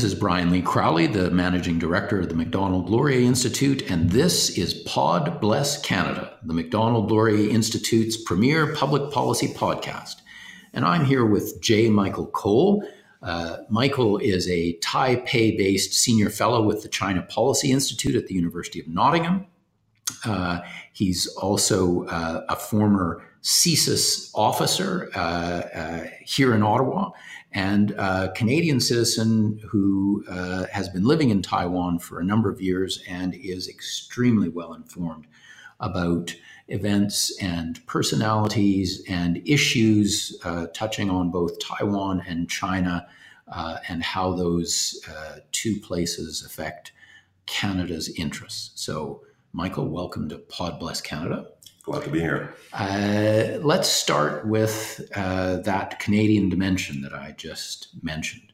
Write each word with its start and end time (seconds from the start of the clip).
This 0.00 0.14
is 0.14 0.18
Brian 0.18 0.50
Lee 0.50 0.62
Crowley, 0.62 1.06
the 1.06 1.30
Managing 1.30 1.78
Director 1.78 2.20
of 2.20 2.30
the 2.30 2.34
Macdonald 2.34 2.88
Laurier 2.88 3.20
Institute, 3.20 3.82
and 3.90 4.08
this 4.08 4.56
is 4.56 4.72
Pod 4.72 5.42
Bless 5.42 5.78
Canada, 5.82 6.38
the 6.42 6.54
Macdonald 6.54 7.10
Laurier 7.10 7.50
Institute's 7.50 8.16
premier 8.16 8.74
public 8.74 9.12
policy 9.12 9.48
podcast. 9.48 10.22
And 10.72 10.86
I'm 10.86 11.04
here 11.04 11.26
with 11.26 11.60
J. 11.60 11.90
Michael 11.90 12.28
Cole. 12.28 12.82
Uh, 13.22 13.58
Michael 13.68 14.16
is 14.16 14.48
a 14.48 14.78
Taipei 14.78 15.58
based 15.58 15.92
senior 15.92 16.30
fellow 16.30 16.62
with 16.62 16.82
the 16.82 16.88
China 16.88 17.20
Policy 17.20 17.70
Institute 17.70 18.14
at 18.14 18.26
the 18.26 18.34
University 18.34 18.80
of 18.80 18.88
Nottingham. 18.88 19.48
Uh, 20.24 20.60
he's 20.94 21.26
also 21.36 22.06
uh, 22.06 22.46
a 22.48 22.56
former 22.56 23.22
CSIS 23.42 24.30
officer 24.34 25.10
uh, 25.14 25.18
uh, 25.18 26.04
here 26.24 26.54
in 26.54 26.62
Ottawa 26.62 27.10
and 27.52 27.92
a 27.92 28.32
Canadian 28.34 28.80
citizen 28.80 29.60
who 29.68 30.24
uh, 30.28 30.66
has 30.72 30.88
been 30.88 31.04
living 31.04 31.30
in 31.30 31.42
Taiwan 31.42 31.98
for 31.98 32.20
a 32.20 32.24
number 32.24 32.50
of 32.50 32.60
years 32.60 33.02
and 33.08 33.34
is 33.34 33.68
extremely 33.68 34.48
well 34.48 34.74
informed 34.74 35.26
about 35.80 36.34
events 36.68 37.36
and 37.42 37.84
personalities 37.86 39.02
and 39.08 39.42
issues 39.46 40.38
uh, 40.44 40.66
touching 40.74 41.10
on 41.10 41.30
both 41.30 41.58
Taiwan 41.58 42.22
and 42.26 42.48
China 42.48 43.08
uh, 43.48 43.78
and 43.88 44.02
how 44.02 44.32
those 44.32 45.00
uh, 45.10 45.38
two 45.50 45.80
places 45.80 46.44
affect 46.44 46.92
Canada's 47.46 48.08
interests. 48.10 48.70
So, 48.80 49.22
Michael, 49.52 49.88
welcome 49.88 50.28
to 50.28 50.38
Pod 50.38 50.78
Bless 50.78 51.00
Canada. 51.00 51.48
Glad 51.90 52.04
to 52.04 52.10
be 52.10 52.20
here. 52.20 52.54
Uh, 52.72 53.58
let's 53.62 53.88
start 53.88 54.46
with 54.46 55.10
uh, 55.16 55.56
that 55.62 55.98
Canadian 55.98 56.48
dimension 56.48 57.02
that 57.02 57.12
I 57.12 57.34
just 57.36 57.88
mentioned. 58.00 58.52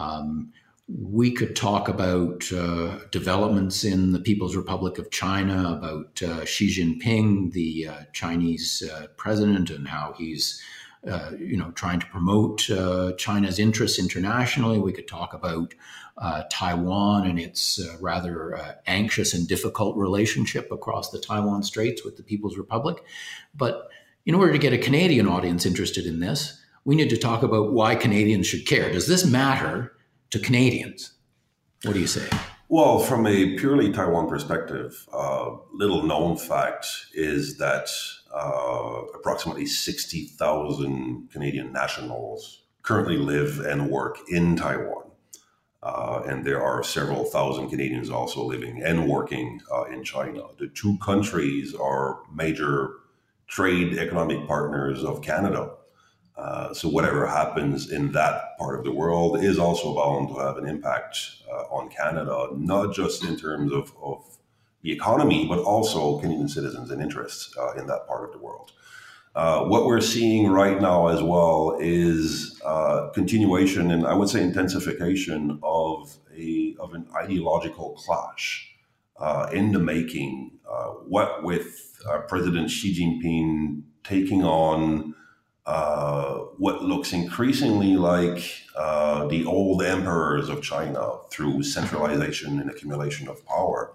Um, 0.00 0.52
we 0.88 1.30
could 1.30 1.54
talk 1.54 1.88
about 1.88 2.52
uh, 2.52 2.98
developments 3.12 3.84
in 3.84 4.10
the 4.10 4.18
People's 4.18 4.56
Republic 4.56 4.98
of 4.98 5.12
China, 5.12 5.74
about 5.78 6.20
uh, 6.22 6.44
Xi 6.44 6.74
Jinping, 6.74 7.52
the 7.52 7.86
uh, 7.86 8.00
Chinese 8.12 8.82
uh, 8.92 9.06
president, 9.16 9.70
and 9.70 9.86
how 9.86 10.16
he's 10.18 10.60
uh, 11.08 11.32
you 11.38 11.56
know, 11.56 11.72
trying 11.72 11.98
to 11.98 12.06
promote 12.06 12.70
uh, 12.70 13.12
China's 13.14 13.58
interests 13.58 13.98
internationally. 13.98 14.78
We 14.78 14.92
could 14.92 15.08
talk 15.08 15.34
about 15.34 15.74
uh, 16.16 16.44
Taiwan 16.50 17.26
and 17.26 17.40
its 17.40 17.80
uh, 17.80 17.96
rather 18.00 18.56
uh, 18.56 18.74
anxious 18.86 19.34
and 19.34 19.48
difficult 19.48 19.96
relationship 19.96 20.70
across 20.70 21.10
the 21.10 21.18
Taiwan 21.18 21.64
Straits 21.64 22.04
with 22.04 22.16
the 22.16 22.22
People's 22.22 22.56
Republic. 22.56 23.02
But 23.54 23.88
in 24.26 24.34
order 24.34 24.52
to 24.52 24.58
get 24.58 24.72
a 24.72 24.78
Canadian 24.78 25.26
audience 25.26 25.66
interested 25.66 26.06
in 26.06 26.20
this, 26.20 26.60
we 26.84 26.94
need 26.94 27.10
to 27.10 27.16
talk 27.16 27.42
about 27.42 27.72
why 27.72 27.96
Canadians 27.96 28.46
should 28.46 28.66
care. 28.66 28.92
Does 28.92 29.08
this 29.08 29.24
matter 29.24 29.92
to 30.30 30.38
Canadians? 30.38 31.14
What 31.82 31.94
do 31.94 32.00
you 32.00 32.06
say? 32.06 32.28
Well, 32.68 33.00
from 33.00 33.26
a 33.26 33.56
purely 33.56 33.92
Taiwan 33.92 34.28
perspective, 34.28 35.06
little 35.72 36.04
known 36.04 36.36
fact 36.36 36.86
is 37.12 37.58
that 37.58 37.88
uh, 38.34 39.02
approximately 39.14 39.66
60,000 39.66 41.28
Canadian 41.30 41.72
nationals 41.72 42.62
currently 42.82 43.16
live 43.16 43.60
and 43.60 43.90
work 43.90 44.18
in 44.28 44.56
Taiwan. 44.56 45.02
Uh, 45.82 46.22
and 46.26 46.44
there 46.44 46.62
are 46.62 46.82
several 46.84 47.24
thousand 47.24 47.68
Canadians 47.68 48.08
also 48.08 48.44
living 48.44 48.82
and 48.82 49.08
working 49.08 49.60
uh, 49.72 49.84
in 49.84 50.04
China. 50.04 50.42
The 50.58 50.68
two 50.68 50.96
countries 50.98 51.74
are 51.74 52.20
major 52.32 52.90
trade 53.48 53.98
economic 53.98 54.46
partners 54.46 55.02
of 55.02 55.22
Canada. 55.22 55.72
Uh, 56.36 56.72
so 56.72 56.88
whatever 56.88 57.26
happens 57.26 57.90
in 57.90 58.12
that 58.12 58.56
part 58.58 58.78
of 58.78 58.84
the 58.84 58.92
world 58.92 59.42
is 59.42 59.58
also 59.58 59.94
bound 59.94 60.28
to 60.28 60.36
have 60.36 60.56
an 60.56 60.66
impact 60.66 61.18
uh, 61.50 61.64
on 61.64 61.90
Canada, 61.90 62.48
not 62.56 62.94
just 62.94 63.24
in 63.24 63.36
terms 63.36 63.72
of, 63.72 63.92
of 64.02 64.31
the 64.82 64.92
economy, 64.92 65.46
but 65.48 65.58
also 65.60 66.18
Canadian 66.18 66.48
citizens 66.48 66.90
and 66.90 67.00
interests 67.00 67.54
uh, 67.56 67.72
in 67.72 67.86
that 67.86 68.06
part 68.06 68.24
of 68.24 68.32
the 68.32 68.38
world. 68.38 68.72
Uh, 69.34 69.64
what 69.64 69.86
we're 69.86 70.00
seeing 70.00 70.50
right 70.50 70.80
now 70.80 71.06
as 71.06 71.22
well 71.22 71.78
is 71.80 72.60
uh, 72.66 73.08
continuation 73.14 73.90
and 73.90 74.06
I 74.06 74.12
would 74.12 74.28
say 74.28 74.42
intensification 74.42 75.58
of 75.62 76.18
a 76.36 76.76
of 76.78 76.92
an 76.92 77.06
ideological 77.16 77.94
clash 77.94 78.74
uh, 79.18 79.48
in 79.50 79.72
the 79.72 79.78
making. 79.78 80.58
Uh, 80.70 80.88
what 81.06 81.42
with 81.42 81.98
uh, 82.06 82.18
President 82.28 82.70
Xi 82.70 82.94
Jinping 82.94 83.82
taking 84.04 84.44
on 84.44 85.14
what 86.58 86.84
looks 86.84 87.12
increasingly 87.14 87.96
like 87.96 88.66
the 88.74 89.44
old 89.46 89.82
emperors 89.82 90.50
of 90.50 90.62
China 90.62 91.18
through 91.30 91.62
centralization 91.62 92.60
and 92.60 92.68
accumulation 92.68 93.28
of 93.28 93.44
power. 93.46 93.94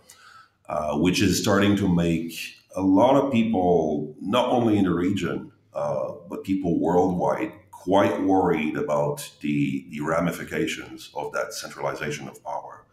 Uh, 0.69 0.97
which 0.97 1.21
is 1.21 1.41
starting 1.41 1.77
to 1.77 1.87
make 1.87 2.33
a 2.75 2.81
lot 2.81 3.15
of 3.15 3.31
people, 3.31 4.13
not 4.19 4.49
only 4.49 4.77
in 4.77 4.83
the 4.83 4.93
region, 4.93 5.49
uh, 5.73 6.11
but 6.29 6.43
people 6.43 6.77
worldwide, 6.77 7.53
quite 7.71 8.21
worried 8.21 8.75
about 8.75 9.31
the, 9.39 9.87
the 9.91 10.01
ramifications 10.01 11.09
of 11.15 11.31
that 11.31 11.53
centralization 11.53 12.27
of 12.27 12.43
power 12.43 12.85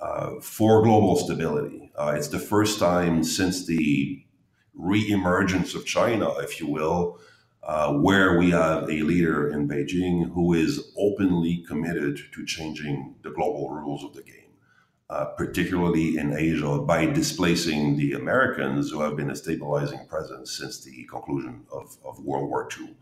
uh, 0.00 0.38
for 0.40 0.80
global 0.84 1.16
stability. 1.16 1.90
Uh, 1.96 2.14
it's 2.16 2.28
the 2.28 2.38
first 2.38 2.78
time 2.78 3.24
since 3.24 3.66
the 3.66 4.24
reemergence 4.78 5.74
of 5.74 5.84
China, 5.84 6.30
if 6.38 6.60
you 6.60 6.68
will, 6.68 7.18
uh, 7.64 7.92
where 7.94 8.38
we 8.38 8.50
have 8.50 8.84
a 8.84 9.02
leader 9.02 9.50
in 9.50 9.66
Beijing 9.66 10.32
who 10.34 10.54
is 10.54 10.92
openly 10.96 11.64
committed 11.66 12.20
to 12.32 12.46
changing 12.46 13.16
the 13.24 13.30
global 13.30 13.70
rules 13.70 14.04
of 14.04 14.14
the 14.14 14.22
game 14.22 14.37
uh, 15.10 15.24
particularly 15.24 16.18
in 16.18 16.36
Asia, 16.36 16.78
by 16.78 17.06
displacing 17.06 17.96
the 17.96 18.12
Americans 18.12 18.90
who 18.90 19.00
have 19.00 19.16
been 19.16 19.30
a 19.30 19.36
stabilizing 19.36 20.06
presence 20.06 20.50
since 20.50 20.84
the 20.84 21.04
conclusion 21.04 21.64
of, 21.72 21.96
of 22.04 22.20
World 22.20 22.50
War 22.50 22.68
II. 22.78 22.94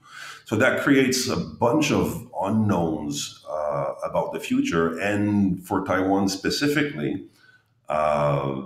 So 0.44 0.54
that 0.56 0.82
creates 0.82 1.28
a 1.28 1.36
bunch 1.36 1.90
of 1.90 2.30
unknowns 2.40 3.44
uh, 3.50 3.94
about 4.04 4.32
the 4.32 4.38
future. 4.38 4.96
And 5.00 5.66
for 5.66 5.84
Taiwan 5.84 6.28
specifically, 6.28 7.24
uh, 7.88 8.62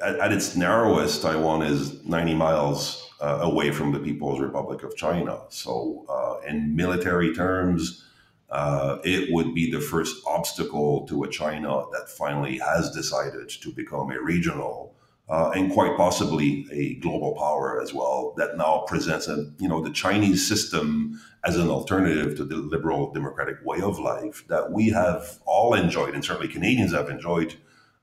at, 0.00 0.20
at, 0.20 0.32
its 0.32 0.54
narrowest, 0.54 1.22
Taiwan 1.22 1.62
is 1.62 2.04
90 2.04 2.34
miles 2.34 3.10
uh, 3.20 3.40
away 3.42 3.72
from 3.72 3.90
the 3.90 3.98
People's 3.98 4.38
Republic 4.38 4.84
of 4.84 4.96
China. 4.96 5.40
So, 5.48 6.06
uh, 6.08 6.46
in 6.46 6.76
military 6.76 7.34
terms, 7.34 8.04
uh, 8.50 8.98
it 9.04 9.32
would 9.32 9.54
be 9.54 9.70
the 9.70 9.80
first 9.80 10.16
obstacle 10.26 11.06
to 11.06 11.22
a 11.22 11.28
China 11.28 11.84
that 11.92 12.08
finally 12.08 12.58
has 12.58 12.90
decided 12.90 13.48
to 13.48 13.72
become 13.72 14.10
a 14.10 14.20
regional 14.20 14.94
uh, 15.28 15.50
and 15.54 15.70
quite 15.72 15.96
possibly 15.96 16.66
a 16.72 16.94
global 17.00 17.34
power 17.34 17.80
as 17.82 17.92
well. 17.92 18.32
That 18.36 18.56
now 18.56 18.84
presents 18.86 19.28
a 19.28 19.50
you 19.58 19.68
know 19.68 19.82
the 19.82 19.92
Chinese 19.92 20.48
system 20.48 21.20
as 21.44 21.56
an 21.56 21.68
alternative 21.68 22.36
to 22.36 22.44
the 22.44 22.56
liberal 22.56 23.12
democratic 23.12 23.56
way 23.64 23.80
of 23.80 23.98
life 23.98 24.44
that 24.48 24.72
we 24.72 24.88
have 24.88 25.38
all 25.44 25.74
enjoyed, 25.74 26.14
and 26.14 26.24
certainly 26.24 26.48
Canadians 26.48 26.92
have 26.92 27.10
enjoyed. 27.10 27.54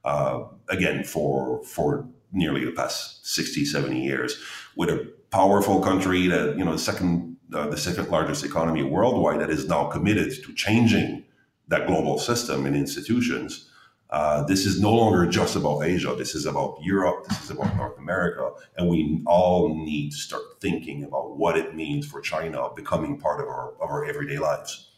Uh, 0.03 0.43
again, 0.69 1.03
for 1.03 1.63
for 1.63 2.07
nearly 2.31 2.63
the 2.63 2.71
past 2.71 3.25
60, 3.25 3.65
70 3.65 4.03
years, 4.03 4.37
with 4.75 4.89
a 4.89 5.11
powerful 5.31 5.81
country 5.81 6.27
that 6.27 6.55
you 6.57 6.63
know 6.63 6.73
the 6.73 6.79
second 6.79 7.34
uh, 7.53 7.67
the 7.67 7.77
second 7.77 8.09
largest 8.09 8.43
economy 8.43 8.83
worldwide 8.83 9.39
that 9.39 9.49
is 9.49 9.67
now 9.67 9.85
committed 9.85 10.31
to 10.43 10.53
changing 10.53 11.23
that 11.67 11.87
global 11.87 12.17
system 12.17 12.65
and 12.65 12.75
institutions. 12.75 13.69
Uh, 14.09 14.43
this 14.43 14.65
is 14.65 14.79
no 14.79 14.93
longer 14.93 15.25
just 15.25 15.55
about 15.55 15.81
Asia. 15.81 16.15
This 16.15 16.35
is 16.35 16.45
about 16.45 16.77
Europe. 16.81 17.25
This 17.27 17.43
is 17.43 17.49
about 17.49 17.75
North 17.75 17.97
America. 17.97 18.51
And 18.77 18.87
we 18.87 19.21
all 19.25 19.75
need 19.75 20.11
to 20.11 20.17
start 20.17 20.43
thinking 20.61 21.03
about 21.03 21.37
what 21.37 21.57
it 21.57 21.75
means 21.75 22.07
for 22.07 22.21
China 22.21 22.69
becoming 22.75 23.19
part 23.19 23.41
of 23.41 23.47
our, 23.47 23.73
of 23.81 23.89
our 23.89 24.05
everyday 24.05 24.37
lives. 24.37 24.91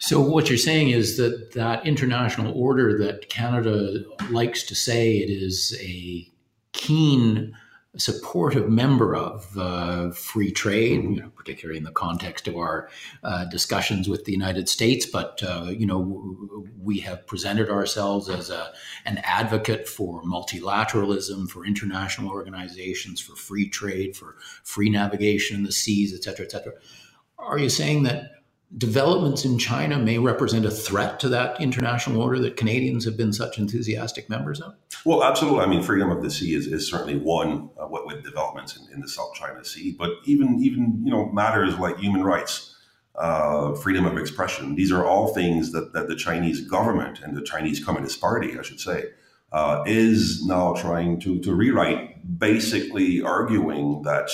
So, 0.00 0.20
what 0.20 0.48
you're 0.48 0.58
saying 0.58 0.90
is 0.90 1.16
that 1.16 1.52
that 1.52 1.84
international 1.86 2.52
order 2.56 2.96
that 2.98 3.28
Canada 3.28 4.04
likes 4.30 4.62
to 4.64 4.74
say 4.74 5.18
it 5.18 5.30
is 5.30 5.76
a 5.80 6.28
keen 6.72 7.54
supportive 7.98 8.68
member 8.68 9.16
of 9.16 9.58
uh, 9.58 10.10
free 10.12 10.52
trade, 10.52 11.02
you 11.02 11.20
know, 11.20 11.30
particularly 11.30 11.78
in 11.78 11.84
the 11.84 11.90
context 11.90 12.48
of 12.48 12.56
our 12.56 12.88
uh, 13.24 13.44
discussions 13.46 14.08
with 14.08 14.24
the 14.24 14.32
United 14.32 14.68
States. 14.68 15.04
But 15.04 15.42
uh, 15.42 15.66
you 15.70 15.84
know, 15.84 16.64
we 16.80 17.00
have 17.00 17.26
presented 17.26 17.68
ourselves 17.68 18.28
as 18.28 18.50
a, 18.50 18.72
an 19.04 19.18
advocate 19.24 19.88
for 19.88 20.22
multilateralism, 20.22 21.48
for 21.50 21.66
international 21.66 22.30
organizations, 22.30 23.20
for 23.20 23.34
free 23.36 23.68
trade, 23.68 24.16
for 24.16 24.36
free 24.62 24.90
navigation 24.90 25.56
in 25.56 25.64
the 25.64 25.72
seas, 25.72 26.14
et 26.14 26.22
cetera, 26.22 26.46
et 26.46 26.52
cetera. 26.52 26.72
Are 27.38 27.58
you 27.58 27.68
saying 27.68 28.04
that 28.04 28.30
developments 28.76 29.44
in 29.44 29.58
China 29.58 29.98
may 29.98 30.18
represent 30.18 30.66
a 30.66 30.70
threat 30.70 31.18
to 31.20 31.28
that 31.30 31.60
international 31.60 32.20
order 32.20 32.38
that 32.40 32.56
Canadians 32.56 33.04
have 33.04 33.16
been 33.16 33.32
such 33.32 33.58
enthusiastic 33.58 34.28
members 34.28 34.60
of? 34.60 34.74
Well, 35.04 35.24
absolutely. 35.24 35.60
I 35.60 35.66
mean, 35.66 35.82
freedom 35.82 36.10
of 36.10 36.22
the 36.22 36.30
sea 36.30 36.54
is, 36.54 36.66
is 36.66 36.88
certainly 36.88 37.16
one 37.16 37.70
uh, 37.80 37.86
what 37.86 38.06
with 38.06 38.22
developments 38.24 38.76
in, 38.76 38.92
in, 38.92 39.00
the 39.00 39.08
South 39.08 39.32
China 39.34 39.64
Sea, 39.64 39.94
but 39.98 40.10
even 40.24 40.58
even 40.60 41.00
you 41.04 41.10
know 41.10 41.26
matters 41.32 41.78
like 41.78 41.98
human 41.98 42.22
rights. 42.22 42.74
uh, 43.18 43.74
freedom 43.74 44.06
of 44.06 44.16
expression. 44.16 44.76
These 44.76 44.92
are 44.92 45.04
all 45.04 45.34
things 45.34 45.72
that, 45.72 45.92
that 45.92 46.08
the 46.08 46.16
Chinese 46.16 46.60
government 46.60 47.20
and 47.20 47.36
the 47.36 47.42
Chinese 47.42 47.84
Communist 47.84 48.20
Party, 48.20 48.56
I 48.58 48.62
should 48.62 48.80
say, 48.80 49.06
uh, 49.52 49.82
is 49.86 50.46
now 50.46 50.74
trying 50.74 51.20
to, 51.20 51.40
to 51.40 51.54
rewrite, 51.54 52.38
basically 52.38 53.20
arguing 53.20 54.02
that 54.02 54.30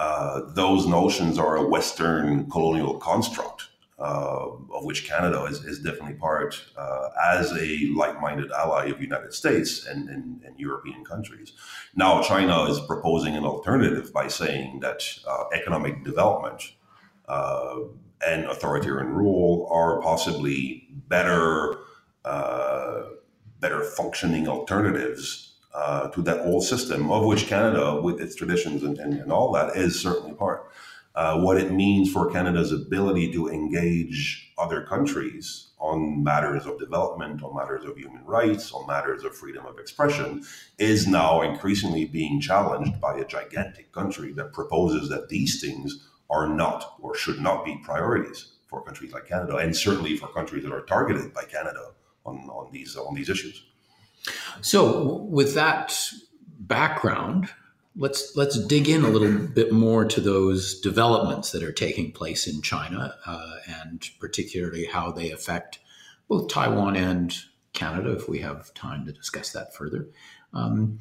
uh, 0.00 0.40
those 0.54 0.86
notions 0.86 1.38
are 1.38 1.56
a 1.56 1.68
Western 1.68 2.48
colonial 2.50 2.94
construct. 2.98 3.66
Uh, 3.98 4.52
of 4.72 4.82
which 4.86 5.06
Canada 5.06 5.44
is, 5.44 5.62
is 5.66 5.78
definitely 5.80 6.14
part 6.14 6.64
uh, 6.74 7.10
as 7.34 7.52
a 7.52 7.86
like-minded 7.94 8.50
ally 8.50 8.86
of 8.86 8.96
the 8.96 9.04
United 9.04 9.34
States 9.34 9.86
and, 9.86 10.08
and, 10.08 10.42
and, 10.42 10.58
European 10.58 11.04
countries. 11.04 11.52
Now, 11.94 12.22
China 12.22 12.64
is 12.64 12.80
proposing 12.80 13.36
an 13.36 13.44
alternative 13.44 14.10
by 14.10 14.26
saying 14.26 14.80
that 14.80 15.02
uh, 15.28 15.44
economic 15.52 16.02
development 16.02 16.62
uh, 17.28 17.80
and 18.26 18.46
authoritarian 18.46 19.12
rule 19.12 19.68
are 19.70 20.00
possibly 20.00 20.88
better, 21.08 21.80
better 23.60 23.82
functioning 23.84 24.48
alternatives 24.48 25.49
uh, 25.74 26.08
to 26.08 26.22
that 26.22 26.44
old 26.46 26.64
system, 26.64 27.10
of 27.10 27.24
which 27.24 27.46
Canada, 27.46 28.00
with 28.00 28.20
its 28.20 28.34
traditions 28.34 28.82
and, 28.82 28.98
and, 28.98 29.14
and 29.14 29.32
all 29.32 29.52
that, 29.52 29.76
is 29.76 30.00
certainly 30.00 30.34
part. 30.34 30.70
Uh, 31.14 31.40
what 31.40 31.56
it 31.56 31.72
means 31.72 32.10
for 32.10 32.30
Canada's 32.30 32.72
ability 32.72 33.32
to 33.32 33.48
engage 33.48 34.52
other 34.58 34.82
countries 34.82 35.68
on 35.78 36.22
matters 36.22 36.66
of 36.66 36.78
development, 36.78 37.42
on 37.42 37.56
matters 37.56 37.84
of 37.84 37.96
human 37.96 38.24
rights, 38.24 38.72
on 38.72 38.86
matters 38.86 39.24
of 39.24 39.34
freedom 39.34 39.66
of 39.66 39.78
expression, 39.78 40.42
is 40.78 41.08
now 41.08 41.42
increasingly 41.42 42.04
being 42.04 42.40
challenged 42.40 43.00
by 43.00 43.16
a 43.16 43.24
gigantic 43.24 43.90
country 43.92 44.32
that 44.32 44.52
proposes 44.52 45.08
that 45.08 45.28
these 45.28 45.60
things 45.60 46.06
are 46.28 46.46
not 46.46 46.94
or 47.00 47.14
should 47.14 47.40
not 47.40 47.64
be 47.64 47.80
priorities 47.82 48.52
for 48.68 48.82
countries 48.82 49.12
like 49.12 49.26
Canada, 49.26 49.56
and 49.56 49.74
certainly 49.74 50.16
for 50.16 50.28
countries 50.28 50.62
that 50.62 50.72
are 50.72 50.84
targeted 50.84 51.34
by 51.34 51.42
Canada 51.42 51.90
on, 52.24 52.36
on 52.50 52.70
these 52.72 52.96
on 52.96 53.14
these 53.14 53.28
issues. 53.28 53.64
So, 54.60 55.22
with 55.30 55.54
that 55.54 55.98
background, 56.58 57.48
let's 57.96 58.36
let's 58.36 58.58
dig 58.66 58.88
in 58.88 59.04
a 59.04 59.08
little 59.08 59.46
bit 59.48 59.72
more 59.72 60.04
to 60.04 60.20
those 60.20 60.80
developments 60.80 61.52
that 61.52 61.62
are 61.62 61.72
taking 61.72 62.12
place 62.12 62.46
in 62.46 62.62
China, 62.62 63.14
uh, 63.26 63.56
and 63.66 64.08
particularly 64.18 64.86
how 64.86 65.10
they 65.10 65.30
affect 65.30 65.78
both 66.28 66.48
Taiwan 66.48 66.96
and 66.96 67.34
Canada. 67.72 68.12
If 68.12 68.28
we 68.28 68.40
have 68.40 68.72
time 68.74 69.06
to 69.06 69.12
discuss 69.12 69.52
that 69.52 69.74
further. 69.74 70.08
Um, 70.52 70.98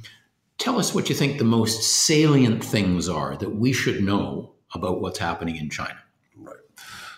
tell 0.58 0.78
us 0.78 0.94
what 0.94 1.10
you 1.10 1.16
think 1.16 1.38
the 1.38 1.44
most 1.44 1.82
salient 1.82 2.64
things 2.64 3.10
are 3.10 3.36
that 3.38 3.56
we 3.56 3.74
should 3.74 4.04
know 4.04 4.54
about 4.74 5.02
what's 5.02 5.20
happening 5.20 5.56
in 5.56 5.70
China? 5.70 5.98
Right. 6.38 6.58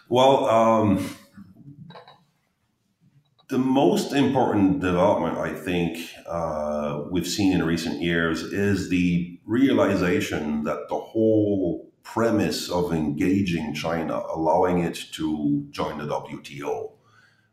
Well, 0.10 0.46
um, 0.46 1.16
the 3.52 3.58
most 3.58 4.14
important 4.14 4.80
development, 4.80 5.38
I 5.38 5.54
think, 5.54 6.00
uh, 6.26 7.04
we've 7.12 7.28
seen 7.28 7.52
in 7.52 7.62
recent 7.66 8.02
years 8.02 8.44
is 8.44 8.90
the 8.90 9.40
realization 9.46 10.64
that 10.64 10.88
the 10.88 10.98
whole 10.98 11.92
premise 12.02 12.70
of 12.70 12.94
engaging 12.94 13.74
China, 13.74 14.24
allowing 14.34 14.80
it 14.80 14.98
to 15.12 15.68
join 15.70 15.98
the 15.98 16.06
WTO, 16.06 16.94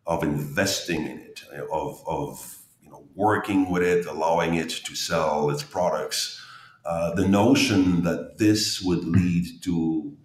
of 0.07 0.23
investing 0.23 1.05
in 1.05 1.19
it, 1.19 1.43
of, 1.73 2.01
of 2.07 2.59
you 2.81 2.91
know, 2.91 3.05
working 3.17 3.69
with 3.69 3.83
it, 3.83 4.07
allowing 4.07 4.55
it 4.55 4.71
to 4.71 4.95
sell 4.95 5.51
its 5.51 5.65
products, 5.65 6.41
uh, 6.87 7.13
the 7.17 7.27
notion 7.27 8.05
that 8.05 8.39
this 8.39 8.81
would 8.81 9.05
lead 9.05 9.45
to 9.65 10.17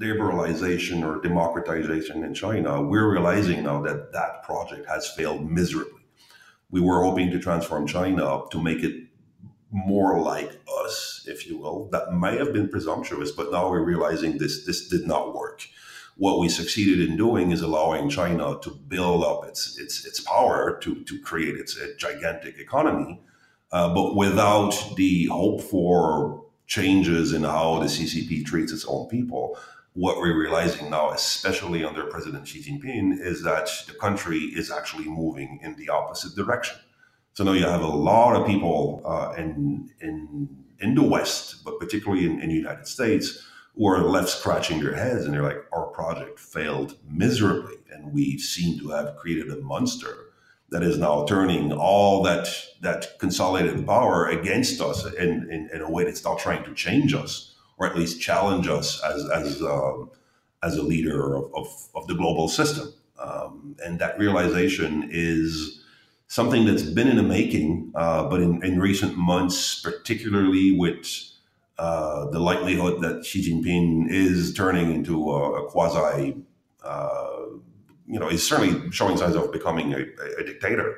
liberalization 0.00 1.04
or 1.04 1.20
democratization 1.20 2.24
in 2.24 2.34
China, 2.34 2.82
we're 2.82 3.10
realizing 3.10 3.64
now 3.64 3.82
that 3.82 4.12
that 4.12 4.42
project 4.42 4.88
has 4.88 5.08
failed 5.08 5.50
miserably. 5.50 6.02
We 6.70 6.80
were 6.80 7.02
hoping 7.02 7.30
to 7.32 7.38
transform 7.38 7.86
China 7.86 8.42
to 8.50 8.62
make 8.62 8.82
it 8.82 9.08
more 9.70 10.20
like 10.20 10.50
us, 10.84 11.24
if 11.28 11.46
you 11.46 11.58
will. 11.58 11.88
That 11.90 12.12
may 12.12 12.36
have 12.38 12.52
been 12.52 12.68
presumptuous, 12.68 13.30
but 13.30 13.52
now 13.52 13.68
we're 13.70 13.84
realizing 13.84 14.38
this 14.38 14.64
this 14.64 14.88
did 14.88 15.06
not 15.06 15.34
work. 15.34 15.66
What 16.16 16.40
we 16.40 16.48
succeeded 16.48 17.08
in 17.08 17.16
doing 17.16 17.50
is 17.50 17.62
allowing 17.62 18.08
China 18.08 18.58
to 18.62 18.70
build 18.70 19.22
up 19.24 19.46
its 19.46 19.78
its 19.78 20.04
its 20.06 20.20
power 20.20 20.78
to 20.82 21.04
to 21.04 21.20
create 21.20 21.56
its 21.56 21.78
gigantic 21.98 22.58
economy 22.58 23.20
uh, 23.72 23.92
but 23.94 24.16
without 24.16 24.74
the 24.96 25.26
hope 25.26 25.60
for 25.62 26.44
changes 26.66 27.32
in 27.32 27.42
how 27.42 27.78
the 27.78 27.86
CCP 27.86 28.44
treats 28.44 28.72
its 28.72 28.84
own 28.86 29.08
people. 29.08 29.58
What 29.94 30.18
we're 30.18 30.38
realizing 30.38 30.88
now, 30.90 31.10
especially 31.10 31.84
under 31.84 32.04
President 32.04 32.46
Xi 32.46 32.62
Jinping, 32.62 33.20
is 33.20 33.42
that 33.42 33.68
the 33.88 33.94
country 33.94 34.38
is 34.38 34.70
actually 34.70 35.08
moving 35.08 35.58
in 35.62 35.74
the 35.74 35.88
opposite 35.88 36.36
direction. 36.36 36.78
So 37.32 37.42
now 37.42 37.52
you 37.52 37.64
have 37.64 37.82
a 37.82 37.88
lot 37.88 38.36
of 38.36 38.46
people 38.46 39.02
uh, 39.04 39.34
in, 39.36 39.90
in, 40.00 40.48
in 40.78 40.94
the 40.94 41.02
West, 41.02 41.64
but 41.64 41.80
particularly 41.80 42.24
in, 42.24 42.40
in 42.40 42.50
the 42.50 42.54
United 42.54 42.86
States, 42.86 43.44
who 43.76 43.86
are 43.86 44.02
left 44.02 44.28
scratching 44.28 44.80
their 44.80 44.94
heads 44.94 45.24
and 45.24 45.34
they're 45.34 45.42
like, 45.42 45.64
our 45.72 45.86
project 45.86 46.38
failed 46.38 46.96
miserably, 47.08 47.76
and 47.92 48.12
we 48.12 48.38
seem 48.38 48.78
to 48.78 48.90
have 48.90 49.16
created 49.16 49.50
a 49.50 49.56
monster 49.56 50.30
that 50.70 50.82
is 50.84 50.98
now 50.98 51.24
turning 51.24 51.72
all 51.72 52.22
that 52.22 52.48
that 52.80 53.18
consolidated 53.18 53.84
power 53.86 54.28
against 54.28 54.80
us 54.80 55.04
in, 55.14 55.50
in, 55.50 55.68
in, 55.72 55.80
a 55.80 55.90
way 55.90 56.04
that's 56.04 56.24
now 56.24 56.36
trying 56.36 56.62
to 56.62 56.72
change 56.74 57.12
us 57.12 57.49
or 57.80 57.86
at 57.86 57.96
least 57.96 58.20
challenge 58.20 58.68
us 58.68 59.02
as 59.02 59.28
as 59.30 59.62
um, 59.62 60.10
as 60.62 60.76
a 60.76 60.82
leader 60.82 61.34
of, 61.34 61.52
of, 61.54 61.66
of 61.94 62.06
the 62.06 62.14
global 62.14 62.46
system. 62.46 62.92
Um, 63.18 63.76
and 63.84 63.98
that 63.98 64.18
realization 64.18 65.08
is 65.10 65.82
something 66.28 66.66
that's 66.66 66.82
been 66.82 67.08
in 67.08 67.16
the 67.16 67.22
making, 67.22 67.92
uh, 67.94 68.28
but 68.28 68.40
in, 68.40 68.62
in 68.62 68.78
recent 68.78 69.16
months, 69.16 69.80
particularly 69.80 70.78
with 70.78 71.06
uh, 71.78 72.28
the 72.30 72.38
likelihood 72.38 73.00
that 73.00 73.24
Xi 73.24 73.50
Jinping 73.50 74.10
is 74.10 74.52
turning 74.52 74.92
into 74.92 75.30
a, 75.30 75.64
a 75.64 75.70
quasi 75.70 76.36
uh, 76.84 77.30
you 78.06 78.18
know, 78.18 78.28
is 78.28 78.46
certainly 78.46 78.90
showing 78.90 79.16
signs 79.16 79.36
of 79.36 79.50
becoming 79.52 79.94
a, 79.94 80.04
a 80.38 80.44
dictator. 80.44 80.96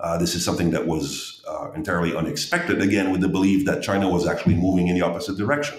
Uh, 0.00 0.18
this 0.18 0.34
is 0.34 0.44
something 0.44 0.70
that 0.70 0.86
was 0.86 1.42
uh, 1.48 1.70
entirely 1.72 2.14
unexpected. 2.14 2.82
Again, 2.82 3.10
with 3.10 3.20
the 3.20 3.28
belief 3.28 3.64
that 3.66 3.82
China 3.82 4.08
was 4.08 4.26
actually 4.26 4.54
moving 4.54 4.88
in 4.88 4.94
the 4.94 5.02
opposite 5.02 5.36
direction. 5.36 5.78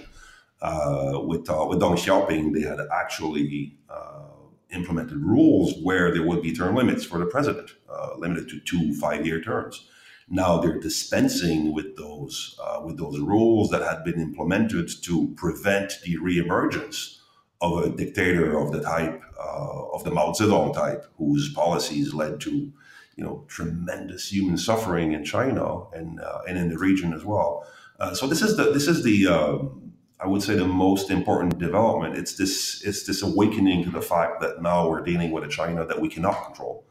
Uh, 0.61 1.21
with 1.23 1.49
uh, 1.49 1.65
with 1.69 1.79
Deng 1.79 1.95
Xiaoping, 1.95 2.53
they 2.53 2.61
had 2.61 2.79
actually 2.93 3.77
uh, 3.89 4.25
implemented 4.71 5.17
rules 5.17 5.73
where 5.81 6.13
there 6.13 6.25
would 6.25 6.41
be 6.41 6.53
term 6.53 6.75
limits 6.75 7.05
for 7.05 7.17
the 7.17 7.25
president, 7.25 7.71
uh, 7.89 8.15
limited 8.17 8.49
to 8.49 8.59
two 8.59 8.93
five-year 8.95 9.41
terms. 9.41 9.87
Now 10.27 10.59
they're 10.59 10.79
dispensing 10.79 11.73
with 11.73 11.95
those 11.95 12.59
with 12.83 12.97
those 12.97 13.19
rules 13.19 13.69
that 13.71 13.81
had 13.81 14.03
been 14.03 14.19
implemented 14.19 14.89
to 15.03 15.33
prevent 15.35 15.99
the 16.03 16.17
reemergence 16.17 17.19
of 17.61 17.83
a 17.83 17.89
dictator 17.89 18.57
of 18.57 18.71
the 18.71 18.81
type 18.81 19.21
uh, 19.39 19.87
of 19.93 20.03
the 20.03 20.11
Mao 20.11 20.31
Zedong 20.31 20.73
type, 20.73 21.05
whose 21.17 21.53
policies 21.53 22.13
led 22.13 22.39
to, 22.41 22.71
you 23.15 23.23
know, 23.23 23.45
tremendous 23.47 24.31
human 24.31 24.57
suffering 24.57 25.13
in 25.13 25.23
China 25.23 25.89
and 25.91 26.19
uh, 26.21 26.41
and 26.47 26.57
in 26.57 26.69
the 26.69 26.77
region 26.77 27.13
as 27.13 27.25
well. 27.25 27.65
Uh, 27.99 28.13
so 28.13 28.27
this 28.27 28.41
is 28.41 28.55
the 28.55 28.71
this 28.71 28.87
is 28.87 29.03
the 29.03 29.27
um, 29.27 29.88
I 30.19 30.27
would 30.27 30.43
say 30.43 30.55
the 30.55 30.67
most 30.67 31.09
important 31.09 31.59
development. 31.59 32.15
It's 32.17 32.35
this 32.35 32.81
it's 32.83 33.03
this 33.03 33.21
awakening 33.21 33.85
to 33.85 33.91
the 33.91 34.01
fact 34.01 34.41
that 34.41 34.61
now 34.61 34.89
we're 34.89 35.01
dealing 35.01 35.31
with 35.31 35.43
a 35.43 35.47
China 35.47 35.85
that 35.85 36.01
we 36.01 36.09
cannot 36.09 36.45
control. 36.45 36.85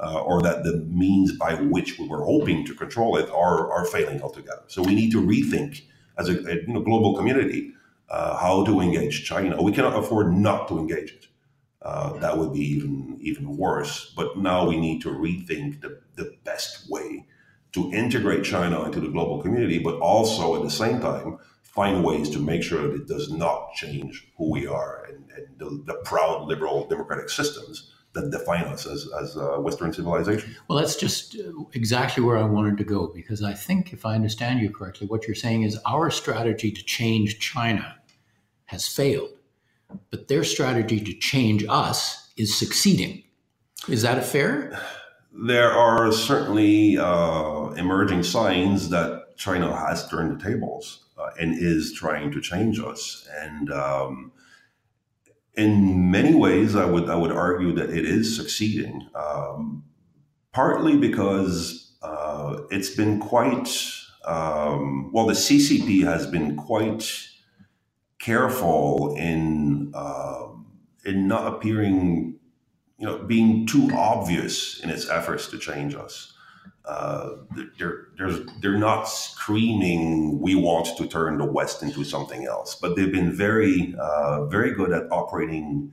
Uh, 0.00 0.22
or 0.22 0.40
that 0.40 0.62
the 0.62 0.76
means 0.88 1.32
by 1.36 1.54
which 1.54 1.98
we 1.98 2.06
were 2.06 2.22
hoping 2.22 2.64
to 2.64 2.72
control 2.72 3.16
it 3.16 3.28
are, 3.30 3.72
are 3.72 3.84
failing 3.84 4.22
altogether. 4.22 4.62
So 4.68 4.80
we 4.80 4.94
need 4.94 5.10
to 5.10 5.20
rethink 5.20 5.82
as 6.16 6.28
a, 6.28 6.34
a 6.48 6.54
you 6.54 6.68
know, 6.68 6.82
global 6.82 7.16
community 7.16 7.72
uh, 8.08 8.36
how 8.36 8.64
to 8.64 8.80
engage 8.80 9.24
China. 9.24 9.60
We 9.60 9.72
cannot 9.72 9.98
afford 9.98 10.32
not 10.32 10.68
to 10.68 10.78
engage 10.78 11.10
it. 11.10 11.26
Uh, 11.82 12.12
that 12.20 12.38
would 12.38 12.52
be 12.52 12.60
even 12.60 13.18
even 13.20 13.56
worse. 13.56 14.12
But 14.16 14.38
now 14.38 14.68
we 14.68 14.78
need 14.78 15.02
to 15.02 15.08
rethink 15.08 15.80
the, 15.80 16.00
the 16.14 16.36
best 16.44 16.88
way 16.88 17.26
to 17.72 17.92
integrate 17.92 18.44
China 18.44 18.84
into 18.84 19.00
the 19.00 19.08
global 19.08 19.42
community, 19.42 19.78
but 19.78 19.96
also 19.96 20.56
at 20.56 20.62
the 20.62 20.70
same 20.70 21.00
time 21.00 21.38
find 21.78 22.02
ways 22.02 22.28
to 22.28 22.40
make 22.40 22.60
sure 22.60 22.82
that 22.82 22.94
it 23.02 23.06
does 23.06 23.30
not 23.30 23.72
change 23.72 24.26
who 24.36 24.50
we 24.50 24.66
are 24.66 25.06
and, 25.08 25.30
and 25.36 25.46
the, 25.60 25.92
the 25.92 25.96
proud 26.04 26.48
liberal 26.48 26.88
democratic 26.88 27.30
systems 27.30 27.92
that 28.14 28.32
define 28.32 28.64
us 28.64 28.84
as, 28.84 29.08
as 29.22 29.36
a 29.36 29.60
Western 29.60 29.92
civilization. 29.92 30.56
Well, 30.66 30.76
that's 30.80 30.96
just 30.96 31.36
exactly 31.74 32.20
where 32.24 32.36
I 32.36 32.42
wanted 32.42 32.78
to 32.78 32.84
go 32.84 33.12
because 33.14 33.44
I 33.44 33.54
think, 33.54 33.92
if 33.92 34.04
I 34.04 34.16
understand 34.16 34.58
you 34.58 34.70
correctly, 34.70 35.06
what 35.06 35.28
you're 35.28 35.36
saying 35.36 35.62
is 35.62 35.78
our 35.86 36.10
strategy 36.10 36.72
to 36.72 36.82
change 36.82 37.38
China 37.38 37.94
has 38.64 38.88
failed, 38.88 39.30
but 40.10 40.26
their 40.26 40.42
strategy 40.42 40.98
to 40.98 41.14
change 41.14 41.64
us 41.68 42.28
is 42.36 42.58
succeeding. 42.58 43.22
Is 43.88 44.02
that 44.02 44.24
fair? 44.24 44.80
There 45.32 45.70
are 45.70 46.10
certainly 46.10 46.98
uh, 46.98 47.68
emerging 47.76 48.24
signs 48.24 48.88
that 48.88 49.36
China 49.36 49.76
has 49.86 50.08
turned 50.08 50.40
the 50.40 50.44
tables 50.44 51.04
uh, 51.18 51.30
and 51.38 51.56
is 51.58 51.92
trying 51.92 52.30
to 52.32 52.40
change 52.40 52.78
us. 52.78 53.28
And 53.40 53.72
um, 53.72 54.32
in 55.54 56.10
many 56.10 56.34
ways, 56.34 56.76
I 56.76 56.84
would 56.84 57.10
I 57.10 57.16
would 57.16 57.32
argue 57.32 57.72
that 57.72 57.90
it 57.90 58.04
is 58.04 58.36
succeeding. 58.36 59.08
Um, 59.14 59.84
partly 60.52 60.96
because 60.96 61.96
uh, 62.02 62.62
it's 62.70 62.90
been 62.90 63.18
quite 63.20 63.68
um, 64.24 65.10
well. 65.12 65.26
The 65.26 65.34
CCP 65.34 66.04
has 66.04 66.26
been 66.26 66.56
quite 66.56 67.28
careful 68.18 69.14
in 69.16 69.92
uh, 69.94 70.48
in 71.04 71.28
not 71.28 71.52
appearing, 71.52 72.38
you 72.98 73.06
know, 73.06 73.18
being 73.24 73.66
too 73.66 73.90
obvious 73.94 74.80
in 74.80 74.90
its 74.90 75.08
efforts 75.08 75.48
to 75.48 75.58
change 75.58 75.94
us. 75.94 76.32
Uh, 76.88 77.36
they're, 77.78 78.06
they're, 78.62 78.78
not 78.78 79.04
screaming, 79.04 80.40
we 80.40 80.54
want 80.54 80.88
to 80.96 81.06
turn 81.06 81.36
the 81.36 81.44
West 81.44 81.82
into 81.82 82.02
something 82.02 82.46
else. 82.46 82.74
But 82.74 82.96
they've 82.96 83.12
been 83.12 83.30
very, 83.30 83.94
uh, 84.00 84.46
very 84.46 84.74
good 84.74 84.92
at 84.92 85.02
operating 85.12 85.92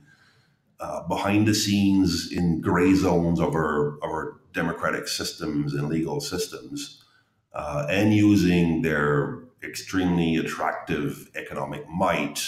uh, 0.80 1.06
behind 1.06 1.46
the 1.46 1.54
scenes 1.54 2.32
in 2.32 2.62
gray 2.62 2.94
zones 2.94 3.40
of 3.40 3.54
our, 3.54 3.98
our 4.02 4.40
democratic 4.54 5.06
systems 5.06 5.74
and 5.74 5.90
legal 5.90 6.18
systems 6.18 7.04
uh, 7.52 7.86
and 7.90 8.14
using 8.14 8.80
their 8.80 9.40
extremely 9.62 10.36
attractive 10.36 11.30
economic 11.34 11.86
might 11.90 12.42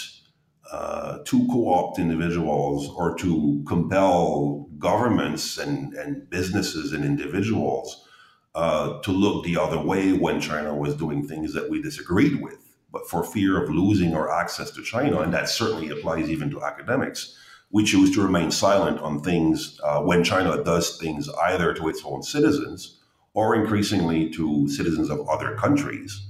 uh, 0.71 1.19
to 1.25 1.47
co-opt 1.51 1.99
individuals 1.99 2.89
or 2.95 3.15
to 3.15 3.63
compel 3.67 4.67
governments 4.79 5.59
and, 5.59 5.93
and 5.93 6.27
businesses 6.31 6.93
and 6.93 7.05
individuals 7.05 8.07
uh, 8.55 8.99
to 9.01 9.11
look 9.11 9.43
the 9.43 9.57
other 9.57 9.79
way 9.79 10.11
when 10.13 10.41
China 10.41 10.75
was 10.75 10.95
doing 10.95 11.27
things 11.27 11.53
that 11.53 11.69
we 11.69 11.81
disagreed 11.81 12.41
with. 12.41 12.75
But 12.91 13.07
for 13.07 13.23
fear 13.23 13.61
of 13.61 13.69
losing 13.69 14.15
our 14.15 14.31
access 14.31 14.71
to 14.71 14.83
China, 14.83 15.19
and 15.19 15.33
that 15.33 15.49
certainly 15.49 15.89
applies 15.89 16.29
even 16.29 16.49
to 16.51 16.63
academics, 16.63 17.37
we 17.71 17.83
choose 17.83 18.13
to 18.15 18.23
remain 18.23 18.49
silent 18.49 18.99
on 18.99 19.21
things 19.21 19.79
uh, 19.83 20.01
when 20.01 20.23
China 20.23 20.63
does 20.63 20.97
things 20.97 21.29
either 21.43 21.73
to 21.75 21.87
its 21.87 22.01
own 22.03 22.23
citizens 22.23 22.99
or 23.33 23.55
increasingly 23.55 24.29
to 24.31 24.67
citizens 24.67 25.09
of 25.09 25.27
other 25.29 25.55
countries. 25.55 26.27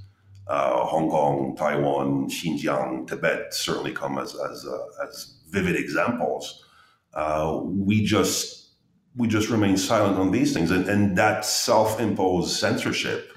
Uh, 0.47 0.83
Hong 0.85 1.09
Kong, 1.09 1.55
Taiwan, 1.55 2.27
Xinjiang, 2.27 3.07
Tibet 3.07 3.53
certainly 3.53 3.93
come 3.93 4.17
as, 4.17 4.35
as, 4.35 4.65
uh, 4.65 5.07
as 5.07 5.38
vivid 5.49 5.75
examples. 5.75 6.65
Uh, 7.13 7.61
we 7.63 8.03
just 8.03 8.58
we 9.19 9.27
just 9.27 9.49
remain 9.49 9.75
silent 9.75 10.17
on 10.17 10.31
these 10.31 10.53
things. 10.53 10.71
And, 10.71 10.88
and 10.89 11.17
that 11.17 11.43
self 11.43 11.99
imposed 11.99 12.57
censorship, 12.57 13.33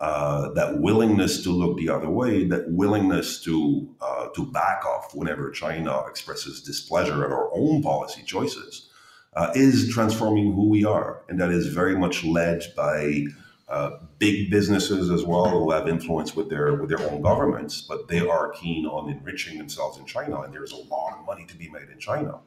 uh, 0.00 0.52
that 0.54 0.80
willingness 0.80 1.44
to 1.44 1.50
look 1.50 1.78
the 1.78 1.88
other 1.88 2.10
way, 2.10 2.44
that 2.48 2.64
willingness 2.68 3.40
to, 3.44 3.88
uh, 4.00 4.26
to 4.34 4.44
back 4.50 4.84
off 4.84 5.14
whenever 5.14 5.52
China 5.52 6.02
expresses 6.08 6.60
displeasure 6.62 7.24
at 7.24 7.30
our 7.30 7.48
own 7.54 7.80
policy 7.80 8.24
choices, 8.24 8.90
uh, 9.34 9.52
is 9.54 9.88
transforming 9.88 10.52
who 10.52 10.68
we 10.68 10.84
are. 10.84 11.22
And 11.28 11.40
that 11.40 11.50
is 11.50 11.68
very 11.68 11.96
much 11.96 12.24
led 12.24 12.64
by 12.76 13.26
uh, 13.68 13.98
big 14.18 14.50
businesses 14.50 15.10
as 15.10 15.22
well 15.22 15.48
who 15.48 15.70
have 15.70 15.86
influence 15.86 16.34
with 16.34 16.50
their 16.50 16.74
with 16.74 16.90
their 16.90 17.00
own 17.10 17.22
governments, 17.22 17.82
but 17.88 18.08
they 18.08 18.20
are 18.20 18.50
keen 18.50 18.84
on 18.84 19.08
enriching 19.08 19.58
themselves 19.58 19.96
in 19.96 20.04
China, 20.04 20.42
and 20.42 20.52
there's 20.52 20.72
a 20.72 20.76
lot 20.76 21.16
of 21.18 21.24
money 21.24 21.46
to 21.46 21.56
be 21.56 21.70
made 21.70 21.88
in 21.90 21.98
China 21.98 22.40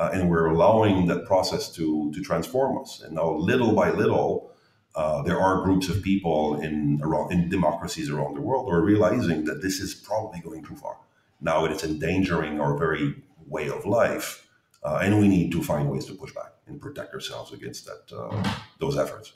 uh, 0.00 0.08
and 0.14 0.30
we're 0.30 0.46
allowing 0.46 1.06
that 1.06 1.26
process 1.26 1.70
to 1.76 2.10
to 2.14 2.22
transform 2.22 2.78
us. 2.82 3.02
And 3.02 3.14
now, 3.14 3.32
little 3.32 3.72
by 3.74 3.90
little, 3.90 4.50
uh, 4.94 5.22
there 5.22 5.38
are 5.38 5.62
groups 5.62 5.90
of 5.90 6.02
people 6.02 6.58
in 6.60 7.00
around 7.02 7.32
in 7.32 7.50
democracies 7.50 8.08
around 8.08 8.34
the 8.34 8.40
world 8.40 8.64
who 8.66 8.72
are 8.72 8.84
realizing 8.92 9.44
that 9.44 9.60
this 9.60 9.78
is 9.78 9.94
probably 9.94 10.40
going 10.40 10.64
too 10.64 10.76
far. 10.76 10.96
Now 11.42 11.66
it 11.66 11.72
is 11.72 11.84
endangering 11.84 12.60
our 12.60 12.78
very 12.78 13.14
way 13.46 13.68
of 13.68 13.84
life, 13.84 14.48
uh, 14.82 15.00
and 15.02 15.20
we 15.20 15.28
need 15.28 15.52
to 15.52 15.62
find 15.62 15.90
ways 15.90 16.06
to 16.06 16.14
push 16.14 16.32
back 16.32 16.52
and 16.66 16.80
protect 16.80 17.12
ourselves 17.12 17.52
against 17.52 17.84
that 17.84 18.04
uh, 18.16 18.54
those 18.78 18.96
efforts. 18.96 19.34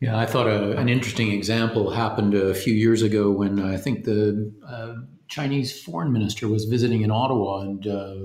Yeah, 0.00 0.18
I 0.18 0.26
thought 0.26 0.48
a, 0.48 0.76
an 0.76 0.88
interesting 0.88 1.30
example 1.32 1.90
happened 1.90 2.34
a 2.34 2.54
few 2.54 2.74
years 2.74 3.02
ago 3.02 3.30
when 3.30 3.58
I 3.74 3.78
think 3.78 4.04
the 4.04 4.52
uh, 4.66 4.94
Chinese 5.28 5.80
foreign 5.80 6.12
minister 6.12 6.46
was 6.46 6.66
visiting 6.66 7.02
in 7.02 7.10
Ottawa 7.10 7.60
and 7.60 7.86
uh, 7.86 8.16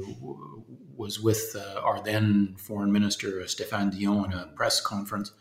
was 0.98 1.20
with 1.20 1.56
uh, 1.56 1.80
our 1.82 2.02
then 2.02 2.56
foreign 2.58 2.92
minister, 2.92 3.42
uh, 3.42 3.46
Stéphane 3.46 3.92
Dion, 3.92 4.32
in 4.32 4.38
a 4.38 4.48
press 4.48 4.82
conference. 4.82 5.32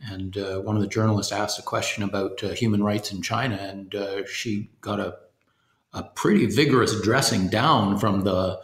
And 0.00 0.36
uh, 0.36 0.60
one 0.60 0.76
of 0.76 0.82
the 0.82 0.88
journalists 0.88 1.32
asked 1.32 1.58
a 1.58 1.62
question 1.62 2.02
about 2.02 2.42
uh, 2.42 2.50
human 2.50 2.82
rights 2.82 3.12
in 3.12 3.22
China, 3.22 3.56
and 3.56 3.94
uh, 3.94 4.26
she 4.26 4.70
got 4.80 4.98
a, 5.00 5.16
a 5.92 6.02
pretty 6.02 6.46
vigorous 6.46 7.00
dressing 7.02 7.48
down 7.48 7.98
from 7.98 8.22
the 8.22 8.60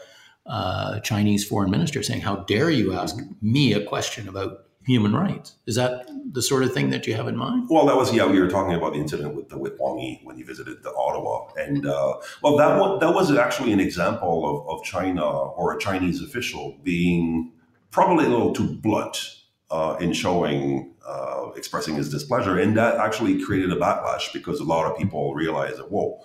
uh, 0.46 1.00
Chinese 1.00 1.46
foreign 1.46 1.70
minister 1.70 2.02
saying, 2.02 2.22
How 2.22 2.36
dare 2.36 2.70
you 2.70 2.92
ask 2.92 3.16
me 3.40 3.72
a 3.72 3.84
question 3.84 4.28
about 4.28 4.64
human 4.88 5.14
rights. 5.14 5.56
Is 5.66 5.76
that 5.76 6.08
the 6.32 6.40
sort 6.40 6.62
of 6.64 6.72
thing 6.72 6.88
that 6.90 7.06
you 7.06 7.14
have 7.14 7.28
in 7.28 7.36
mind? 7.36 7.68
Well, 7.70 7.84
that 7.86 7.96
was 7.96 8.12
yeah. 8.12 8.26
We 8.26 8.40
were 8.40 8.48
talking 8.48 8.74
about 8.74 8.94
the 8.94 8.98
incident 8.98 9.34
with 9.36 9.50
the, 9.50 9.58
with 9.58 9.74
Wang 9.78 9.98
Yi 9.98 10.20
when 10.24 10.36
he 10.36 10.42
visited 10.42 10.82
the 10.82 10.92
Ottawa, 10.94 11.52
and 11.56 11.86
uh, 11.86 12.14
well, 12.42 12.56
that 12.56 12.80
was, 12.80 13.00
that 13.00 13.14
was 13.14 13.30
actually 13.36 13.72
an 13.72 13.80
example 13.80 14.34
of, 14.50 14.78
of 14.78 14.84
China 14.84 15.24
or 15.24 15.76
a 15.76 15.78
Chinese 15.78 16.22
official 16.22 16.78
being 16.82 17.52
probably 17.90 18.24
a 18.24 18.28
little 18.28 18.54
too 18.54 18.76
blunt 18.76 19.16
uh, 19.70 19.96
in 20.00 20.14
showing 20.14 20.94
uh, 21.06 21.50
expressing 21.54 21.94
his 21.94 22.10
displeasure, 22.10 22.58
and 22.58 22.76
that 22.76 22.96
actually 22.96 23.42
created 23.44 23.70
a 23.70 23.76
backlash 23.76 24.32
because 24.32 24.58
a 24.58 24.64
lot 24.64 24.90
of 24.90 24.96
people 24.98 25.34
realized 25.34 25.76
that 25.76 25.90
whoa. 25.90 26.18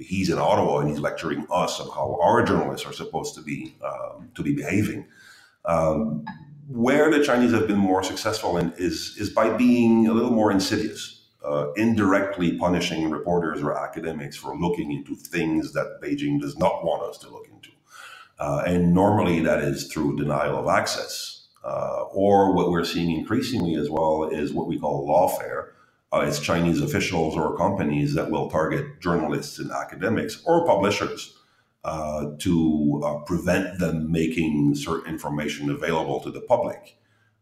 He's 0.00 0.30
in 0.30 0.38
Ottawa 0.38 0.78
and 0.78 0.88
he's 0.90 1.00
lecturing 1.00 1.44
us 1.50 1.80
on 1.80 1.88
how 1.88 2.20
our 2.22 2.44
journalists 2.44 2.86
are 2.86 2.92
supposed 2.92 3.34
to 3.34 3.42
be 3.42 3.74
um, 3.84 4.30
to 4.36 4.44
be 4.44 4.54
behaving. 4.54 5.08
Um, 5.64 6.24
where 6.68 7.10
the 7.10 7.24
Chinese 7.24 7.52
have 7.52 7.66
been 7.66 7.78
more 7.78 8.02
successful 8.02 8.58
in 8.58 8.72
is 8.76 9.16
is 9.18 9.30
by 9.30 9.48
being 9.56 10.06
a 10.06 10.12
little 10.12 10.30
more 10.30 10.52
insidious, 10.52 11.22
uh, 11.42 11.72
indirectly 11.72 12.58
punishing 12.58 13.10
reporters 13.10 13.62
or 13.62 13.76
academics 13.76 14.36
for 14.36 14.56
looking 14.56 14.92
into 14.92 15.14
things 15.14 15.72
that 15.72 15.98
Beijing 16.02 16.40
does 16.40 16.58
not 16.58 16.84
want 16.84 17.02
us 17.02 17.16
to 17.18 17.30
look 17.30 17.46
into, 17.50 17.70
uh, 18.38 18.62
and 18.66 18.92
normally 18.92 19.40
that 19.40 19.60
is 19.60 19.86
through 19.86 20.16
denial 20.16 20.58
of 20.58 20.68
access, 20.68 21.46
uh, 21.64 22.02
or 22.12 22.54
what 22.54 22.70
we're 22.70 22.84
seeing 22.84 23.18
increasingly 23.18 23.74
as 23.74 23.88
well 23.88 24.28
is 24.30 24.52
what 24.52 24.66
we 24.66 24.78
call 24.78 25.08
lawfare. 25.08 25.70
Uh, 26.12 26.24
it's 26.26 26.38
Chinese 26.38 26.80
officials 26.80 27.36
or 27.36 27.56
companies 27.56 28.14
that 28.14 28.30
will 28.30 28.50
target 28.50 29.00
journalists 29.00 29.58
and 29.58 29.70
academics 29.70 30.42
or 30.46 30.66
publishers 30.66 31.37
uh, 31.88 32.36
to 32.38 33.00
uh, 33.02 33.14
prevent 33.20 33.78
them 33.78 34.12
making 34.12 34.74
certain 34.74 35.10
information 35.10 35.70
available 35.70 36.20
to 36.20 36.30
the 36.30 36.42
public 36.42 36.98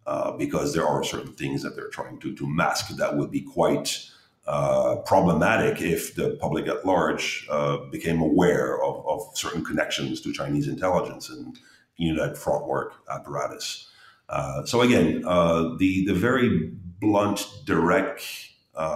uh, 0.07 0.31
because 0.37 0.73
there 0.73 0.87
are 0.87 1.03
certain 1.03 1.33
things 1.33 1.65
that 1.65 1.75
they're 1.75 1.89
trying 1.89 2.17
to, 2.21 2.33
to 2.33 2.47
mask 2.47 2.97
that 2.97 3.17
would 3.17 3.29
be 3.29 3.41
quite 3.41 4.09
uh, 4.47 4.99
problematic 5.05 5.83
if 5.83 6.15
the 6.15 6.39
public 6.41 6.69
at 6.69 6.87
large 6.87 7.45
uh, 7.51 7.79
became 7.91 8.21
aware 8.21 8.81
of, 8.85 9.05
of, 9.09 9.37
certain 9.37 9.65
connections 9.65 10.21
to 10.21 10.33
Chinese 10.33 10.69
intelligence 10.69 11.29
and 11.29 11.59
you 11.97 12.15
know, 12.15 12.25
that 12.25 12.39
front 12.39 12.69
work 12.69 12.93
apparatus. 13.11 13.91
so 14.65 14.81
again, 14.81 15.23
the, 15.23 16.05
the 16.07 16.15
very 16.15 16.71
blunt, 17.01 17.45
direct 17.65 18.23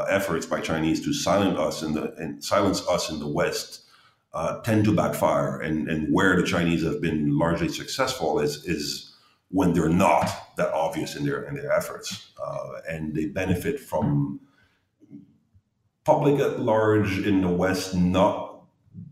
efforts 0.09 0.47
by 0.47 0.61
Chinese 0.61 1.05
to 1.05 1.13
silence 1.13 1.59
us 1.59 1.83
in 1.83 1.95
the 1.95 2.37
silence 2.39 2.87
us 2.87 3.11
in 3.11 3.19
the 3.19 3.27
West 3.27 3.87
uh, 4.33 4.61
tend 4.61 4.85
to 4.85 4.95
backfire. 4.95 5.59
And, 5.61 5.89
and 5.89 6.13
where 6.13 6.37
the 6.37 6.47
Chinese 6.47 6.83
have 6.85 7.01
been 7.01 7.39
largely 7.39 7.69
successful 7.69 8.41
is, 8.41 8.65
is 8.65 9.15
when 9.49 9.73
they're 9.73 9.89
not 9.89 10.57
that 10.57 10.73
obvious 10.73 11.17
in 11.17 11.25
their, 11.25 11.43
in 11.45 11.55
their 11.55 11.73
efforts. 11.73 12.33
Uh, 12.43 12.81
and 12.89 13.15
they 13.15 13.27
benefit 13.27 13.81
from 13.81 14.41
public 16.05 16.41
at 16.41 16.61
large 16.61 17.19
in 17.19 17.43
the 17.43 17.49
West 17.49 17.95
not 17.95 18.51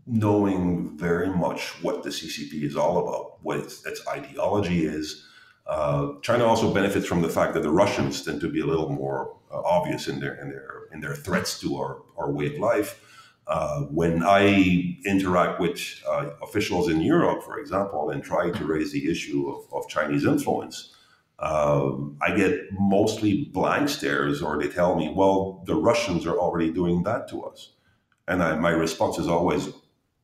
knowing 0.05 0.97
very 0.97 1.29
much 1.29 1.81
what 1.83 2.03
the 2.03 2.09
CCP 2.09 2.63
is 2.63 2.75
all 2.75 2.97
about, 2.97 3.43
what 3.43 3.59
its, 3.59 3.85
its 3.85 4.05
ideology 4.07 4.85
is. 4.85 5.25
Uh, 5.67 6.13
China 6.21 6.45
also 6.45 6.73
benefits 6.73 7.05
from 7.05 7.21
the 7.21 7.29
fact 7.29 7.53
that 7.53 7.61
the 7.61 7.69
Russians 7.69 8.23
tend 8.23 8.41
to 8.41 8.49
be 8.49 8.59
a 8.59 8.65
little 8.65 8.89
more 8.89 9.37
uh, 9.51 9.61
obvious 9.61 10.07
in 10.07 10.19
their 10.19 10.33
in 10.41 10.49
their 10.49 10.87
in 10.91 10.99
their 10.99 11.13
threats 11.13 11.59
to 11.59 11.77
our, 11.77 12.01
our 12.17 12.31
way 12.31 12.47
of 12.47 12.57
life. 12.57 12.99
Uh, 13.49 13.81
when 13.85 14.21
I 14.21 14.95
interact 15.05 15.59
with 15.59 15.81
uh, 16.07 16.29
officials 16.43 16.87
in 16.87 17.01
Europe, 17.01 17.41
for 17.41 17.57
example, 17.57 18.11
and 18.11 18.23
try 18.23 18.51
to 18.51 18.63
raise 18.63 18.91
the 18.91 19.09
issue 19.09 19.49
of, 19.49 19.65
of 19.73 19.89
Chinese 19.89 20.23
influence, 20.23 20.93
uh, 21.39 21.89
I 22.21 22.35
get 22.35 22.67
mostly 22.73 23.45
blank 23.45 23.89
stares, 23.89 24.43
or 24.43 24.59
they 24.59 24.69
tell 24.69 24.95
me, 24.95 25.11
well, 25.15 25.63
the 25.65 25.73
Russians 25.73 26.27
are 26.27 26.37
already 26.37 26.71
doing 26.71 27.01
that 27.03 27.27
to 27.29 27.41
us. 27.41 27.71
And 28.27 28.43
I, 28.43 28.55
my 28.55 28.69
response 28.69 29.17
is 29.17 29.27
always, 29.27 29.69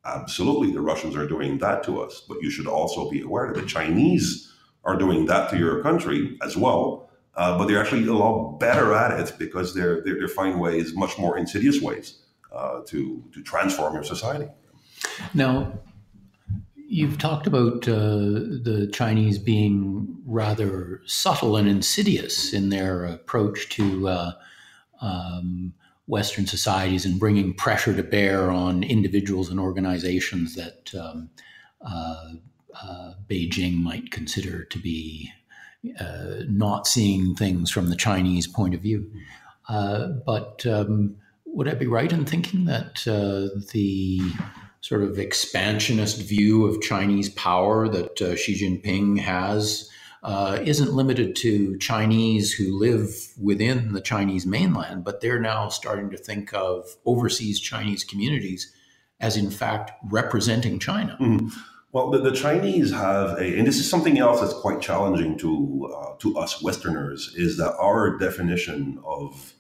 absolutely, 0.06 0.72
the 0.72 0.82
Russians 0.82 1.16
are 1.16 1.28
doing 1.28 1.58
that 1.58 1.84
to 1.86 2.02
us. 2.02 2.22
But 2.30 2.44
you 2.44 2.52
should 2.52 2.68
also 2.68 3.10
be 3.10 3.22
aware 3.22 3.52
that 3.52 3.60
the 3.60 3.66
Chinese 3.66 4.54
are 4.84 4.98
doing 4.98 5.26
that 5.26 5.50
to 5.50 5.58
your 5.58 5.82
country 5.82 6.38
as 6.44 6.56
well. 6.56 7.10
Uh, 7.34 7.58
but 7.58 7.68
they're 7.68 7.82
actually 7.82 8.06
a 8.06 8.14
lot 8.14 8.60
better 8.60 8.94
at 8.94 9.20
it 9.20 9.34
because 9.40 9.74
they're, 9.74 10.04
they're, 10.04 10.16
they're 10.20 10.28
finding 10.28 10.60
ways, 10.60 10.94
much 10.94 11.18
more 11.18 11.40
insidious 11.40 11.82
ways 11.82 12.22
uh, 12.56 12.82
to 12.88 13.24
to 13.34 13.44
transform 13.44 13.94
your 13.94 14.04
society. 14.04 14.50
Now, 15.34 15.80
You've 16.88 17.18
talked 17.18 17.48
about 17.48 17.88
uh, 17.88 17.96
the 17.96 18.90
Chinese 18.94 19.40
being 19.40 20.18
rather 20.24 21.02
subtle 21.06 21.58
and 21.58 21.68
insidious 21.68 22.54
in 22.54 22.70
their 22.70 23.06
approach 23.06 23.70
to 23.70 24.08
uh, 24.08 24.32
um, 25.02 25.74
Western 26.06 26.46
societies 26.46 27.04
and 27.04 27.20
bringing 27.20 27.56
pressure 27.56 27.96
to 27.96 28.04
bear 28.04 28.52
on 28.52 28.84
individuals 28.84 29.50
and 29.50 29.60
organizations 29.60 30.54
that 30.56 30.94
um, 30.94 31.30
uh, 31.82 32.34
uh 32.84 33.14
Beijing 33.28 33.78
might 33.82 34.12
consider 34.12 34.64
to 34.66 34.78
be 34.80 35.32
not 36.48 36.86
seeing 36.88 37.36
things 37.36 37.72
from 37.72 37.90
the 37.90 37.96
Chinese 37.96 38.48
point 38.48 38.76
of 38.76 38.82
view. 38.82 39.12
But 39.68 40.66
um, 40.68 41.16
would 41.56 41.70
I 41.70 41.74
be 41.74 41.88
right 41.88 42.12
in 42.12 42.26
thinking 42.26 42.66
that 42.66 42.96
the 43.06 44.22
sort 44.82 45.02
of 45.02 45.18
expansionist 45.18 46.22
view 46.22 46.66
of 46.66 46.82
Chinese 46.82 47.30
power 47.30 47.88
that 47.88 48.22
uh, 48.22 48.36
Xi 48.36 48.54
Jinping 48.54 49.18
has 49.20 49.90
uh, 50.22 50.60
isn't 50.64 50.94
limited 50.94 51.36
to 51.38 51.78
Chinese 51.80 52.54
who 52.54 52.78
live 52.78 53.10
within 53.42 53.94
the 53.94 54.02
Chinese 54.02 54.46
mainland, 54.46 55.04
but 55.04 55.22
they're 55.22 55.40
now 55.40 55.70
starting 55.70 56.12
to 56.12 56.18
think 56.18 56.54
of 56.54 56.86
overseas 57.06 57.60
Chinese 57.60 58.04
communities 58.04 58.72
as, 59.20 59.38
in 59.38 59.50
fact, 59.50 59.92
representing 60.12 60.78
China. 60.78 61.18
Mm-hmm. 61.20 61.48
Well, 61.92 62.12
the, 62.12 62.20
the, 62.20 62.32
Chinese 62.32 62.92
have 62.92 63.40
a, 63.40 63.58
and 63.58 63.66
this 63.66 63.80
is 63.80 63.90
something 63.90 64.20
else 64.20 64.42
that's 64.42 64.54
quite 64.54 64.82
challenging 64.82 65.38
to 65.40 65.90
uh, 65.96 66.16
to 66.20 66.38
us 66.38 66.62
Westerners, 66.62 67.34
is 67.36 67.58
that 67.58 67.74
our 67.80 68.18
definition 68.20 69.00
of 69.04 69.55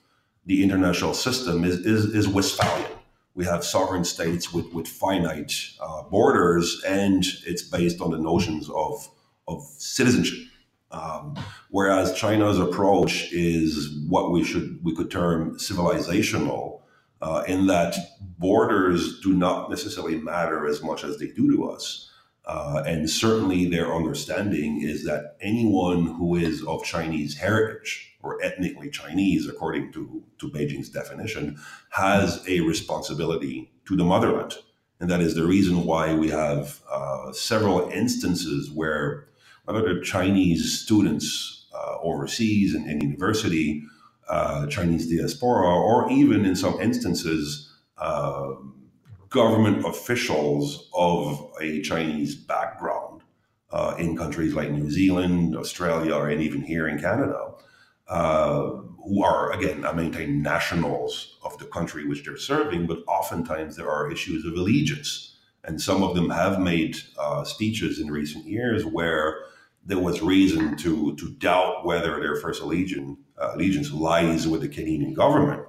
the 0.46 0.64
international 0.64 1.14
system 1.14 1.64
is 1.64 1.86
is, 1.86 2.06
is 2.14 2.28
Westphalian 2.28 2.92
we 3.36 3.44
have 3.46 3.64
sovereign 3.64 4.06
states 4.06 4.54
with, 4.54 4.74
with 4.74 4.88
finite 4.88 5.54
uh, 5.82 6.04
borders, 6.04 6.82
and 6.88 7.24
it's 7.46 7.62
based 7.62 8.02
on 8.02 8.12
the 8.12 8.18
notions 8.18 8.70
of, 8.70 9.10
of 9.48 9.62
citizenship. 9.78 10.40
Um, 10.90 11.38
whereas 11.70 12.18
China's 12.18 12.58
approach 12.58 13.32
is 13.34 13.94
what 14.08 14.32
we 14.32 14.46
should 14.46 14.80
we 14.82 14.96
could 14.96 15.12
term 15.12 15.58
civilizational, 15.58 16.82
uh, 17.22 17.44
in 17.48 17.68
that 17.68 17.96
borders 18.38 19.20
do 19.20 19.34
not 19.34 19.70
necessarily 19.70 20.16
matter 20.16 20.66
as 20.68 20.82
much 20.82 21.04
as 21.04 21.18
they 21.18 21.28
do 21.28 21.54
to 21.54 21.70
us. 21.70 22.10
Uh, 22.46 22.84
and 22.86 23.10
certainly 23.10 23.68
their 23.68 23.94
understanding 23.94 24.82
is 24.82 25.04
that 25.06 25.36
anyone 25.42 26.06
who 26.06 26.36
is 26.36 26.64
of 26.64 26.84
Chinese 26.84 27.38
heritage 27.38 28.16
or 28.22 28.42
ethnically 28.44 28.90
Chinese, 28.90 29.48
according 29.48 29.92
to, 29.94 30.24
to 30.40 30.50
Beijing's 30.50 30.90
definition, 30.90 31.58
has 31.90 32.44
a 32.48 32.60
responsibility 32.62 33.72
to 33.88 33.96
the 33.96 34.04
motherland. 34.04 34.56
And 35.00 35.10
that 35.10 35.22
is 35.22 35.36
the 35.36 35.46
reason 35.46 35.86
why 35.86 36.14
we 36.14 36.30
have 36.30 36.82
uh, 36.90 37.32
several 37.32 37.90
instances 37.90 38.72
where 38.72 39.28
whether 39.66 39.82
they're 39.82 40.02
Chinese 40.02 40.80
students 40.80 41.68
uh, 41.74 41.98
overseas 42.02 42.76
in, 42.76 42.88
in 42.88 43.02
university, 43.02 43.84
uh, 44.30 44.68
Chinese 44.68 45.10
diaspora, 45.10 45.68
or 45.68 46.10
even 46.12 46.46
in 46.46 46.56
some 46.56 46.80
instances, 46.80 47.72
uh, 47.98 48.54
government 49.36 49.86
officials 49.86 50.90
of 50.94 51.52
a 51.60 51.82
Chinese 51.82 52.36
background 52.36 53.22
uh, 53.70 53.94
in 54.00 54.16
countries 54.16 54.54
like 54.54 54.72
New 54.72 54.90
Zealand, 54.90 55.58
Australia, 55.58 56.16
and 56.16 56.42
even 56.42 56.62
here 56.62 56.88
in 56.88 56.98
Canada, 56.98 57.52
uh, 58.08 58.62
who 59.04 59.22
are, 59.22 59.52
again, 59.52 59.86
I 59.86 59.92
maintain 59.92 60.42
nationals 60.42 61.38
of 61.44 61.58
the 61.58 61.66
country 61.66 62.08
which 62.08 62.24
they're 62.24 62.38
serving, 62.38 62.88
but 62.88 63.00
oftentimes 63.08 63.76
there 63.76 63.90
are 63.90 64.10
issues 64.10 64.46
of 64.46 64.54
allegiance. 64.54 65.36
And 65.66 65.82
some 65.82 66.02
of 66.02 66.16
them 66.16 66.30
have 66.30 66.62
made 66.62 66.96
uh, 67.20 67.44
speeches 67.44 68.00
in 68.00 68.08
recent 68.08 68.46
years 68.46 68.86
where 68.86 69.40
there 69.86 70.00
was 70.00 70.22
reason 70.22 70.78
to, 70.78 71.16
to 71.18 71.30
doubt 71.32 71.86
whether 71.86 72.22
their 72.22 72.38
first 72.38 72.62
allegiance, 72.62 73.20
uh, 73.38 73.52
allegiance 73.56 73.92
lies 73.92 74.48
with 74.48 74.62
the 74.62 74.70
Canadian 74.70 75.14
government 75.14 75.64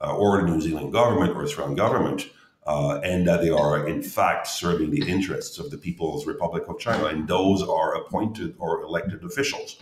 uh, 0.00 0.16
or 0.16 0.40
the 0.40 0.48
New 0.48 0.60
Zealand 0.60 0.92
government 0.92 1.36
or 1.36 1.44
Australian 1.44 1.76
government. 1.76 2.26
Uh, 2.66 2.98
and 3.04 3.26
that 3.26 3.42
they 3.42 3.50
are 3.50 3.86
in 3.86 4.02
fact 4.02 4.46
serving 4.46 4.90
the 4.90 5.06
interests 5.06 5.58
of 5.58 5.70
the 5.70 5.76
People's 5.76 6.26
Republic 6.26 6.64
of 6.66 6.78
China, 6.78 7.04
and 7.06 7.28
those 7.28 7.62
are 7.62 7.94
appointed 7.94 8.54
or 8.58 8.82
elected 8.82 9.22
officials. 9.22 9.76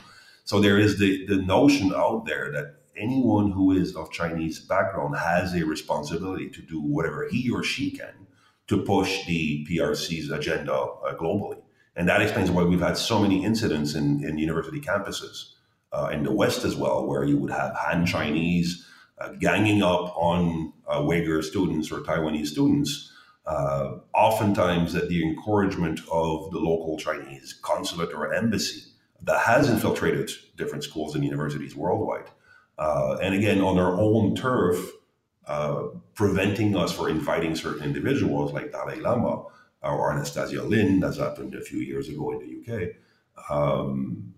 So 0.44 0.60
there 0.60 0.78
is 0.78 0.98
the, 0.98 1.24
the 1.26 1.36
notion 1.36 1.92
out 1.94 2.26
there 2.26 2.50
that 2.50 2.82
anyone 2.96 3.52
who 3.52 3.72
is 3.72 3.94
of 3.94 4.10
Chinese 4.10 4.58
background 4.60 5.16
has 5.16 5.54
a 5.54 5.64
responsibility 5.64 6.48
to 6.50 6.62
do 6.62 6.80
whatever 6.80 7.28
he 7.30 7.50
or 7.50 7.62
she 7.62 7.90
can 7.90 8.26
to 8.66 8.78
push 8.82 9.24
the 9.26 9.66
PRC's 9.70 10.30
agenda 10.30 10.72
uh, 10.72 11.14
globally. 11.16 11.60
And 11.96 12.08
that 12.08 12.22
explains 12.22 12.50
why 12.50 12.62
we've 12.62 12.80
had 12.80 12.96
so 12.96 13.20
many 13.20 13.44
incidents 13.44 13.94
in, 13.94 14.24
in 14.24 14.38
university 14.38 14.80
campuses 14.80 15.52
uh, 15.92 16.08
in 16.12 16.22
the 16.22 16.32
West 16.32 16.64
as 16.64 16.74
well, 16.74 17.06
where 17.06 17.24
you 17.24 17.36
would 17.36 17.50
have 17.50 17.74
Han 17.76 18.06
Chinese 18.06 18.86
ganging 19.38 19.82
up 19.82 20.16
on 20.16 20.72
uh, 20.86 21.00
Uyghur 21.00 21.42
students 21.42 21.90
or 21.90 22.00
Taiwanese 22.00 22.48
students, 22.48 23.12
uh, 23.46 23.96
oftentimes 24.14 24.94
at 24.94 25.08
the 25.08 25.22
encouragement 25.22 26.00
of 26.10 26.50
the 26.52 26.58
local 26.58 26.96
Chinese 26.98 27.58
consulate 27.62 28.12
or 28.12 28.32
embassy 28.32 28.82
that 29.22 29.40
has 29.40 29.68
infiltrated 29.68 30.30
different 30.56 30.84
schools 30.84 31.14
and 31.14 31.24
universities 31.24 31.76
worldwide. 31.76 32.30
Uh, 32.78 33.16
and 33.22 33.34
again, 33.34 33.60
on 33.60 33.76
their 33.76 33.88
own 33.88 34.34
turf, 34.34 34.78
uh, 35.46 35.88
preventing 36.14 36.76
us 36.76 36.92
from 36.92 37.08
inviting 37.08 37.54
certain 37.54 37.84
individuals 37.84 38.52
like 38.52 38.72
Dalai 38.72 39.00
Lama 39.00 39.44
or 39.82 40.12
Anastasia 40.12 40.62
Lin, 40.62 41.02
as 41.02 41.16
happened 41.16 41.54
a 41.54 41.60
few 41.60 41.80
years 41.80 42.08
ago 42.08 42.30
in 42.32 42.38
the 42.38 42.72
UK, 42.72 43.50
um, 43.50 44.32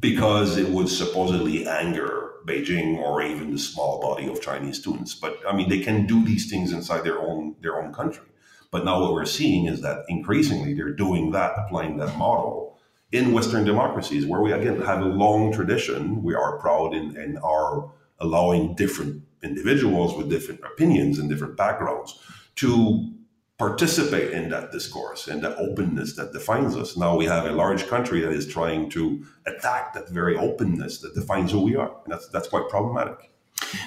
because 0.00 0.56
it 0.56 0.68
would 0.68 0.88
supposedly 0.88 1.66
anger 1.66 2.27
Beijing 2.48 2.96
or 2.98 3.22
even 3.22 3.52
the 3.52 3.58
small 3.58 4.00
body 4.00 4.28
of 4.28 4.40
Chinese 4.40 4.78
students. 4.80 5.14
But 5.14 5.38
I 5.48 5.54
mean, 5.54 5.68
they 5.68 5.80
can 5.80 6.06
do 6.06 6.24
these 6.24 6.50
things 6.50 6.72
inside 6.72 7.04
their 7.04 7.20
own 7.20 7.56
their 7.60 7.80
own 7.80 7.92
country. 7.92 8.26
But 8.70 8.84
now 8.84 9.00
what 9.00 9.12
we're 9.12 9.24
seeing 9.24 9.66
is 9.66 9.80
that 9.82 10.04
increasingly 10.08 10.74
they're 10.74 10.92
doing 10.92 11.30
that, 11.32 11.52
applying 11.56 11.96
that 11.98 12.16
model 12.16 12.78
in 13.12 13.32
Western 13.32 13.64
democracies, 13.64 14.26
where 14.26 14.42
we 14.42 14.52
again 14.52 14.80
have 14.82 15.00
a 15.00 15.06
long 15.06 15.52
tradition. 15.52 16.22
We 16.22 16.34
are 16.34 16.58
proud 16.58 16.94
in, 16.94 17.16
in 17.16 17.38
our 17.38 17.90
allowing 18.18 18.74
different 18.74 19.22
individuals 19.42 20.14
with 20.16 20.28
different 20.28 20.60
opinions 20.64 21.18
and 21.18 21.28
different 21.28 21.56
backgrounds 21.56 22.18
to 22.56 23.12
participate 23.58 24.32
in 24.32 24.48
that 24.50 24.70
discourse 24.70 25.26
and 25.26 25.42
that 25.42 25.56
openness 25.58 26.14
that 26.14 26.32
defines 26.32 26.76
us. 26.76 26.96
Now 26.96 27.16
we 27.16 27.26
have 27.26 27.44
a 27.44 27.52
large 27.52 27.88
country 27.88 28.20
that 28.20 28.32
is 28.32 28.46
trying 28.46 28.88
to 28.90 29.24
attack 29.46 29.94
that 29.94 30.08
very 30.10 30.36
openness 30.36 31.00
that 31.00 31.14
defines 31.14 31.50
who 31.50 31.62
we 31.62 31.74
are. 31.74 31.90
And 32.04 32.12
that's, 32.12 32.28
that's 32.28 32.48
quite 32.48 32.68
problematic. 32.68 33.32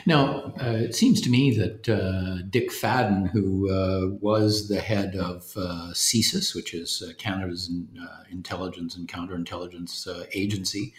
Now, 0.05 0.53
uh, 0.61 0.75
it 0.87 0.95
seems 0.95 1.21
to 1.21 1.29
me 1.29 1.55
that 1.57 1.87
uh, 1.87 2.43
Dick 2.49 2.69
Fadden, 2.69 3.29
who 3.29 3.71
uh, 3.71 4.09
was 4.19 4.67
the 4.67 4.81
head 4.81 5.15
of 5.15 5.53
uh, 5.55 5.91
CSIS, 5.93 6.53
which 6.53 6.73
is 6.73 7.01
uh, 7.01 7.13
Canada's 7.17 7.71
uh, 7.99 8.23
intelligence 8.29 8.95
and 8.95 9.07
counterintelligence 9.07 10.07
agency, 10.33 10.93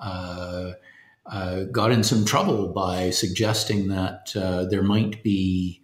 got 0.00 1.92
in 1.92 2.02
some 2.02 2.24
trouble 2.24 2.68
by 2.68 3.10
suggesting 3.10 3.88
that 3.88 4.32
there 4.70 4.82
might 4.82 5.22
be, 5.22 5.80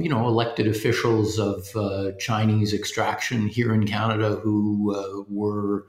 you 0.00 0.08
know, 0.08 0.26
elected 0.26 0.66
officials 0.66 1.38
of 1.38 1.66
Chinese 2.18 2.72
extraction 2.72 3.48
here 3.48 3.74
in 3.74 3.86
Canada 3.86 4.36
who 4.36 5.24
were 5.28 5.86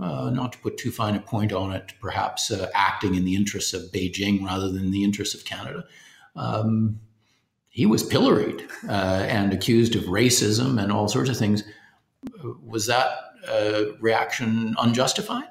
uh, 0.00 0.30
not 0.30 0.52
to 0.52 0.58
put 0.58 0.76
too 0.76 0.90
fine 0.90 1.14
a 1.14 1.20
point 1.20 1.52
on 1.52 1.72
it, 1.72 1.92
perhaps 2.00 2.50
uh, 2.50 2.68
acting 2.74 3.14
in 3.14 3.24
the 3.24 3.34
interests 3.34 3.72
of 3.72 3.82
Beijing 3.92 4.44
rather 4.44 4.70
than 4.70 4.90
the 4.90 5.04
interests 5.04 5.34
of 5.34 5.44
Canada. 5.44 5.84
Um, 6.36 7.00
he 7.68 7.86
was 7.86 8.02
pilloried 8.02 8.66
uh, 8.88 9.26
and 9.28 9.52
accused 9.52 9.94
of 9.94 10.04
racism 10.04 10.82
and 10.82 10.90
all 10.90 11.08
sorts 11.08 11.30
of 11.30 11.36
things. 11.36 11.62
Was 12.62 12.86
that 12.86 13.08
uh, 13.48 13.96
reaction 14.00 14.74
unjustified? 14.78 15.48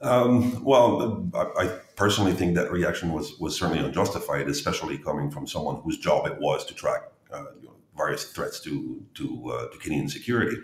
Um, 0.00 0.62
well, 0.64 1.30
I, 1.34 1.78
personally 2.02 2.32
think 2.32 2.56
that 2.56 2.68
reaction 2.72 3.12
was, 3.12 3.38
was 3.38 3.56
certainly 3.56 3.78
unjustified, 3.78 4.48
especially 4.48 4.98
coming 4.98 5.30
from 5.30 5.46
someone 5.46 5.76
whose 5.82 5.98
job 5.98 6.26
it 6.26 6.36
was 6.40 6.64
to 6.64 6.74
track 6.74 7.02
uh, 7.32 7.44
you 7.60 7.68
know, 7.68 7.76
various 7.96 8.24
threats 8.32 8.58
to 8.58 9.00
to, 9.14 9.24
uh, 9.54 9.68
to 9.70 9.78
Canadian 9.78 10.08
security. 10.08 10.56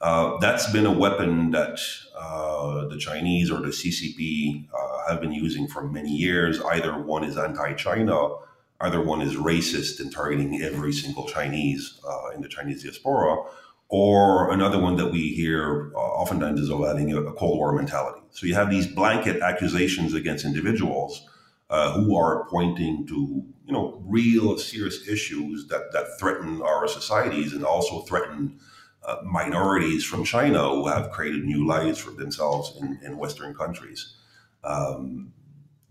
Uh, 0.00 0.38
that's 0.38 0.66
been 0.72 0.86
a 0.86 0.98
weapon 1.04 1.50
that 1.50 1.78
uh, 2.16 2.88
the 2.88 2.96
Chinese 2.96 3.50
or 3.50 3.60
the 3.60 3.74
CCP 3.80 4.66
uh, 4.72 5.10
have 5.10 5.20
been 5.20 5.34
using 5.46 5.68
for 5.68 5.82
many 5.82 6.14
years. 6.26 6.58
Either 6.62 6.92
one 7.14 7.22
is 7.22 7.36
anti-China, 7.36 8.16
either 8.80 9.02
one 9.12 9.20
is 9.20 9.34
racist 9.34 10.00
and 10.00 10.10
targeting 10.10 10.62
every 10.62 10.94
single 11.02 11.26
Chinese 11.28 12.00
uh, 12.08 12.28
in 12.34 12.40
the 12.40 12.48
Chinese 12.48 12.82
diaspora, 12.82 13.36
or 13.90 14.50
another 14.52 14.78
one 14.78 14.96
that 14.96 15.10
we 15.12 15.34
hear 15.34 15.92
oftentimes 15.94 16.60
is 16.60 16.70
of 16.70 16.80
having 16.86 17.12
a, 17.12 17.20
a, 17.20 17.34
Cold 17.34 17.58
War 17.58 17.74
mentality. 17.74 18.17
So 18.30 18.46
you 18.46 18.54
have 18.54 18.70
these 18.70 18.86
blanket 18.86 19.42
accusations 19.42 20.14
against 20.14 20.44
individuals 20.44 21.26
who 21.68 22.16
are 22.16 22.46
pointing 22.48 23.06
to 23.06 23.44
you 23.66 23.72
know 23.72 24.02
real 24.06 24.56
serious 24.58 25.06
issues 25.06 25.66
that 25.68 25.92
that 25.92 26.18
threaten 26.18 26.62
our 26.62 26.88
societies 26.88 27.52
and 27.52 27.64
also 27.64 28.00
threaten 28.02 28.58
uh, 29.06 29.16
minorities 29.24 30.04
from 30.04 30.24
China 30.24 30.68
who 30.68 30.86
have 30.88 31.10
created 31.10 31.44
new 31.44 31.66
lives 31.66 31.98
for 31.98 32.10
themselves 32.10 32.76
in, 32.80 32.98
in 33.02 33.16
Western 33.18 33.54
countries. 33.54 34.14
Um, 34.64 35.32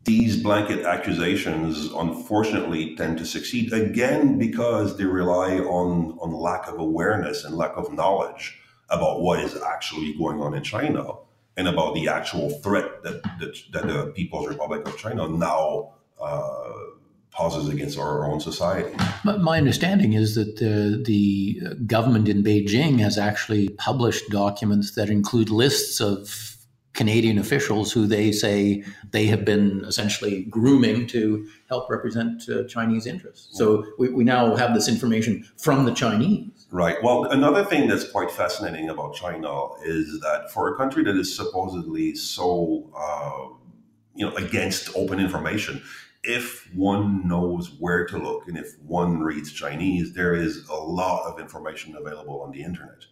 these 0.03 0.41
blanket 0.41 0.85
accusations, 0.85 1.91
unfortunately, 1.91 2.95
tend 2.95 3.17
to 3.17 3.25
succeed 3.25 3.73
again 3.73 4.37
because 4.37 4.97
they 4.97 5.03
rely 5.03 5.57
on, 5.59 6.17
on 6.21 6.31
lack 6.31 6.67
of 6.67 6.79
awareness 6.79 7.43
and 7.43 7.55
lack 7.55 7.75
of 7.75 7.91
knowledge 7.91 8.59
about 8.89 9.21
what 9.21 9.39
is 9.41 9.61
actually 9.61 10.13
going 10.17 10.39
on 10.39 10.53
in 10.53 10.63
China 10.63 11.13
and 11.57 11.67
about 11.67 11.95
the 11.95 12.07
actual 12.07 12.49
threat 12.61 13.03
that, 13.03 13.21
that, 13.39 13.55
that 13.73 13.87
the 13.87 14.13
People's 14.15 14.47
Republic 14.47 14.87
of 14.87 14.97
China 14.97 15.27
now 15.27 15.93
uh, 16.21 16.73
poses 17.31 17.69
against 17.69 17.97
our 17.99 18.25
own 18.29 18.39
society. 18.39 18.95
My 19.23 19.57
understanding 19.57 20.13
is 20.13 20.35
that 20.35 20.57
the, 20.57 21.01
the 21.05 21.75
government 21.85 22.27
in 22.29 22.43
Beijing 22.43 22.99
has 22.99 23.17
actually 23.17 23.69
published 23.69 24.29
documents 24.29 24.95
that 24.95 25.09
include 25.09 25.49
lists 25.49 25.99
of 25.99 26.55
Canadian 26.93 27.37
officials 27.37 27.91
who 27.91 28.07
they 28.07 28.31
say 28.31 28.83
they 29.11 29.27
have 29.27 29.45
been 29.45 29.85
essentially 29.85 30.45
grooming 30.45 31.05
to 31.07 31.47
help 31.69 31.87
represent 31.91 32.49
uh, 32.49 32.63
Chinese 32.67 33.05
interests. 33.05 33.55
So 33.55 33.85
we, 33.99 34.09
we 34.09 34.23
now 34.23 34.55
have 34.55 34.73
this 34.73 34.87
information 34.87 35.47
from 35.57 35.85
the 35.85 35.93
Chinese. 35.93 36.56
Right. 36.69 37.01
Well, 37.01 37.25
another 37.25 37.63
thing 37.63 37.87
that's 37.87 38.09
quite 38.11 38.29
fascinating 38.29 38.89
about 38.89 39.15
China 39.15 39.69
is 39.85 40.19
that 40.19 40.51
for 40.51 40.73
a 40.73 40.77
country 40.77 41.01
that 41.05 41.15
is 41.15 41.33
supposedly 41.33 42.13
so, 42.13 42.91
uh, 42.95 43.55
you 44.13 44.29
know, 44.29 44.35
against 44.35 44.93
open 44.93 45.19
information, 45.19 45.81
if 46.23 46.69
one 46.75 47.25
knows 47.25 47.71
where 47.79 48.05
to 48.07 48.17
look 48.17 48.49
and 48.49 48.57
if 48.57 48.77
one 48.81 49.21
reads 49.21 49.53
Chinese, 49.53 50.11
there 50.11 50.35
is 50.35 50.67
a 50.67 50.75
lot 50.75 51.25
of 51.25 51.39
information 51.39 51.95
available 51.95 52.41
on 52.41 52.51
the 52.51 52.61
internet. 52.61 53.05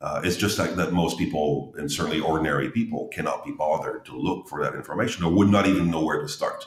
Uh, 0.00 0.20
it's 0.24 0.36
just 0.36 0.58
like 0.58 0.74
that 0.74 0.92
most 0.92 1.16
people, 1.16 1.74
and 1.78 1.90
certainly 1.90 2.20
ordinary 2.20 2.70
people, 2.70 3.08
cannot 3.08 3.44
be 3.44 3.52
bothered 3.52 4.04
to 4.04 4.16
look 4.16 4.48
for 4.48 4.62
that 4.62 4.74
information 4.74 5.24
or 5.24 5.32
would 5.32 5.48
not 5.48 5.66
even 5.66 5.90
know 5.90 6.02
where 6.02 6.20
to 6.20 6.28
start. 6.28 6.66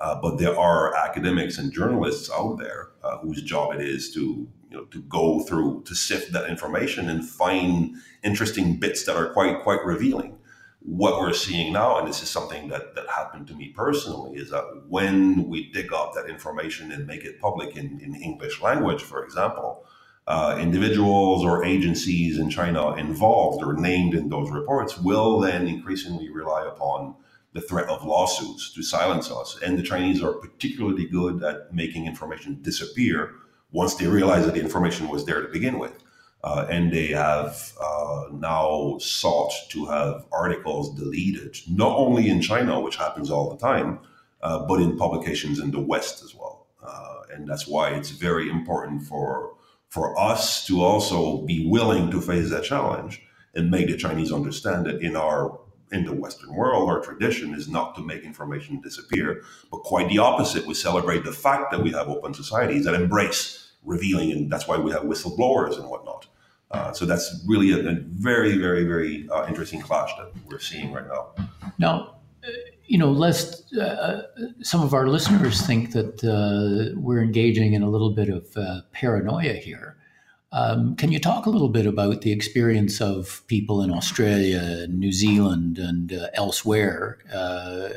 Uh, 0.00 0.20
but 0.20 0.36
there 0.36 0.58
are 0.58 0.94
academics 0.96 1.58
and 1.58 1.72
journalists 1.72 2.28
out 2.30 2.58
there 2.58 2.88
uh, 3.04 3.18
whose 3.18 3.40
job 3.42 3.72
it 3.72 3.80
is 3.80 4.12
to 4.12 4.48
you 4.70 4.76
know 4.76 4.84
to 4.86 5.02
go 5.02 5.40
through 5.40 5.82
to 5.86 5.94
sift 5.94 6.32
that 6.32 6.48
information 6.48 7.08
and 7.08 7.28
find 7.28 7.96
interesting 8.22 8.78
bits 8.78 9.04
that 9.04 9.16
are 9.16 9.32
quite 9.32 9.62
quite 9.62 9.84
revealing. 9.84 10.38
What 10.80 11.20
we're 11.20 11.32
seeing 11.32 11.72
now, 11.72 11.98
and 11.98 12.06
this 12.06 12.22
is 12.22 12.30
something 12.30 12.68
that 12.68 12.94
that 12.94 13.08
happened 13.08 13.48
to 13.48 13.54
me 13.54 13.72
personally, 13.74 14.38
is 14.38 14.50
that 14.50 14.84
when 14.88 15.48
we 15.48 15.70
dig 15.72 15.92
up 15.92 16.14
that 16.14 16.28
information 16.28 16.92
and 16.92 17.06
make 17.06 17.24
it 17.24 17.40
public 17.40 17.76
in, 17.76 18.00
in 18.00 18.14
English 18.14 18.60
language, 18.62 19.02
for 19.02 19.24
example, 19.24 19.84
uh, 20.28 20.56
individuals 20.60 21.44
or 21.44 21.64
agencies 21.64 22.38
in 22.38 22.50
China 22.50 22.94
involved 22.94 23.64
or 23.64 23.74
named 23.74 24.14
in 24.14 24.28
those 24.28 24.50
reports 24.50 24.98
will 24.98 25.40
then 25.40 25.66
increasingly 25.66 26.30
rely 26.30 26.66
upon 26.66 27.14
the 27.52 27.60
threat 27.60 27.88
of 27.88 28.04
lawsuits 28.04 28.72
to 28.74 28.82
silence 28.82 29.30
us. 29.30 29.58
And 29.64 29.78
the 29.78 29.82
Chinese 29.82 30.22
are 30.22 30.34
particularly 30.34 31.06
good 31.06 31.42
at 31.42 31.72
making 31.72 32.06
information 32.06 32.60
disappear 32.60 33.34
once 33.72 33.94
they 33.94 34.06
realize 34.06 34.44
that 34.44 34.54
the 34.54 34.60
information 34.60 35.08
was 35.08 35.24
there 35.24 35.42
to 35.42 35.48
begin 35.48 35.78
with. 35.78 36.02
Uh, 36.44 36.66
and 36.70 36.92
they 36.92 37.08
have 37.08 37.72
uh, 37.82 38.26
now 38.32 38.96
sought 39.00 39.52
to 39.68 39.86
have 39.86 40.24
articles 40.30 40.94
deleted, 40.94 41.56
not 41.68 41.96
only 41.96 42.28
in 42.28 42.40
China, 42.40 42.80
which 42.80 42.96
happens 42.96 43.30
all 43.30 43.50
the 43.50 43.56
time, 43.56 43.98
uh, 44.42 44.64
but 44.66 44.80
in 44.80 44.96
publications 44.96 45.58
in 45.58 45.72
the 45.72 45.80
West 45.80 46.22
as 46.22 46.34
well. 46.34 46.66
Uh, 46.80 47.22
and 47.32 47.48
that's 47.48 47.66
why 47.66 47.90
it's 47.90 48.10
very 48.10 48.48
important 48.48 49.02
for 49.02 49.54
for 49.88 50.18
us 50.18 50.66
to 50.66 50.82
also 50.82 51.38
be 51.42 51.66
willing 51.66 52.10
to 52.10 52.20
face 52.20 52.50
that 52.50 52.64
challenge 52.64 53.22
and 53.54 53.70
make 53.70 53.86
the 53.86 53.96
Chinese 53.96 54.32
understand 54.32 54.84
that 54.84 55.00
in 55.00 55.16
our 55.16 55.58
in 55.92 56.04
the 56.04 56.12
Western 56.12 56.54
world, 56.54 56.88
our 56.88 57.00
tradition 57.00 57.54
is 57.54 57.68
not 57.68 57.94
to 57.94 58.02
make 58.02 58.22
information 58.22 58.80
disappear, 58.80 59.42
but 59.70 59.78
quite 59.78 60.08
the 60.08 60.18
opposite. 60.18 60.66
We 60.66 60.74
celebrate 60.74 61.24
the 61.24 61.32
fact 61.32 61.70
that 61.70 61.82
we 61.82 61.92
have 61.92 62.08
open 62.08 62.34
societies 62.34 62.84
that 62.84 62.94
embrace 62.94 63.72
revealing, 63.84 64.32
and 64.32 64.50
that's 64.50 64.66
why 64.66 64.78
we 64.78 64.90
have 64.90 65.02
whistleblowers 65.02 65.78
and 65.78 65.88
whatnot. 65.88 66.26
Uh, 66.72 66.92
so 66.92 67.06
that's 67.06 67.44
really 67.46 67.70
a, 67.72 67.88
a 67.88 67.96
very, 68.00 68.58
very, 68.58 68.84
very 68.84 69.28
uh, 69.30 69.46
interesting 69.46 69.80
clash 69.80 70.10
that 70.18 70.32
we're 70.50 70.58
seeing 70.58 70.92
right 70.92 71.06
now. 71.06 71.28
Now, 71.78 72.16
uh, 72.44 72.48
you 72.86 72.98
know, 72.98 73.12
lest 73.12 73.72
uh, 73.76 74.22
some 74.62 74.82
of 74.82 74.92
our 74.92 75.06
listeners 75.06 75.62
think 75.62 75.92
that 75.92 76.24
uh, 76.24 76.98
we're 76.98 77.22
engaging 77.22 77.74
in 77.74 77.82
a 77.82 77.88
little 77.88 78.10
bit 78.10 78.28
of 78.28 78.56
uh, 78.56 78.80
paranoia 78.92 79.54
here. 79.54 79.96
Um, 80.56 80.96
can 80.96 81.12
you 81.12 81.18
talk 81.18 81.44
a 81.44 81.50
little 81.50 81.68
bit 81.68 81.84
about 81.84 82.22
the 82.22 82.32
experience 82.32 83.02
of 83.02 83.42
people 83.46 83.82
in 83.82 83.92
Australia, 83.92 84.86
New 84.86 85.12
Zealand, 85.12 85.76
and 85.76 86.14
uh, 86.14 86.28
elsewhere 86.32 87.18
uh, 87.30 87.90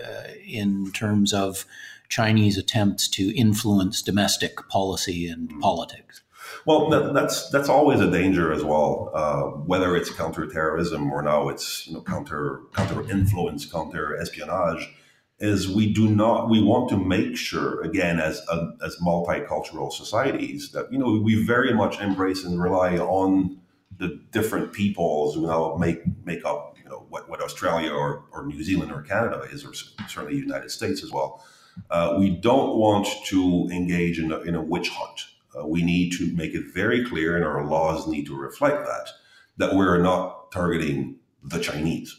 in 0.46 0.92
terms 0.92 1.32
of 1.32 1.66
Chinese 2.10 2.58
attempts 2.58 3.08
to 3.12 3.34
influence 3.34 4.02
domestic 4.02 4.68
policy 4.68 5.26
and 5.30 5.58
politics? 5.62 6.22
Well, 6.66 6.90
that, 6.90 7.14
that's 7.14 7.50
that's 7.50 7.70
always 7.70 8.02
a 8.02 8.12
danger 8.12 8.52
as 8.52 8.66
well. 8.66 9.10
Uh, 9.14 9.44
whether 9.66 9.96
it's 9.96 10.10
counterterrorism 10.10 11.14
or 11.14 11.22
now 11.22 11.48
it's 11.48 11.88
you 11.88 11.94
know 11.94 12.02
counter 12.02 12.64
counter 12.74 13.10
influence, 13.10 13.66
counter 13.66 14.18
espionage 14.18 14.94
is 15.40 15.70
we 15.70 15.92
do 15.92 16.08
not 16.10 16.50
we 16.50 16.62
want 16.62 16.90
to 16.90 16.98
make 16.98 17.38
sure 17.38 17.82
again 17.82 18.20
as 18.20 18.42
uh, 18.50 18.72
as 18.86 18.98
multicultural 18.98 19.92
societies 19.92 20.72
that 20.72 20.92
you 20.92 20.98
know 20.98 21.20
we 21.24 21.46
very 21.46 21.74
much 21.74 22.00
embrace 22.02 22.44
and 22.44 22.62
rely 22.62 22.98
on 22.98 23.60
the 23.98 24.20
different 24.32 24.74
peoples 24.74 25.36
who 25.36 25.48
now 25.48 25.76
make 25.78 26.00
make 26.26 26.44
up 26.46 26.76
you 26.84 26.90
know 26.90 27.06
what, 27.10 27.30
what 27.30 27.42
Australia 27.42 27.92
or, 27.92 28.26
or 28.32 28.46
New 28.46 28.64
Zealand 28.64 28.92
or 28.92 29.02
Canada 29.02 29.42
is 29.52 29.64
or 29.64 29.74
certainly 29.74 30.34
the 30.34 30.46
United 30.46 30.72
States 30.72 31.04
as 31.04 31.12
well. 31.12 31.44
Uh, 31.90 32.16
we 32.20 32.30
don't 32.30 32.78
want 32.78 33.08
to 33.28 33.70
engage 33.72 34.20
in 34.20 34.32
a, 34.32 34.40
in 34.40 34.56
a 34.56 34.62
witch 34.62 34.90
hunt. 34.90 35.22
Uh, 35.58 35.66
we 35.66 35.82
need 35.82 36.12
to 36.12 36.34
make 36.36 36.54
it 36.54 36.66
very 36.74 37.06
clear, 37.06 37.36
and 37.36 37.46
our 37.46 37.66
laws 37.66 38.08
need 38.08 38.26
to 38.26 38.36
reflect 38.36 38.86
that 38.86 39.10
that 39.58 39.76
we're 39.76 40.02
not 40.02 40.52
targeting 40.52 41.18
the 41.44 41.60
Chinese 41.60 42.19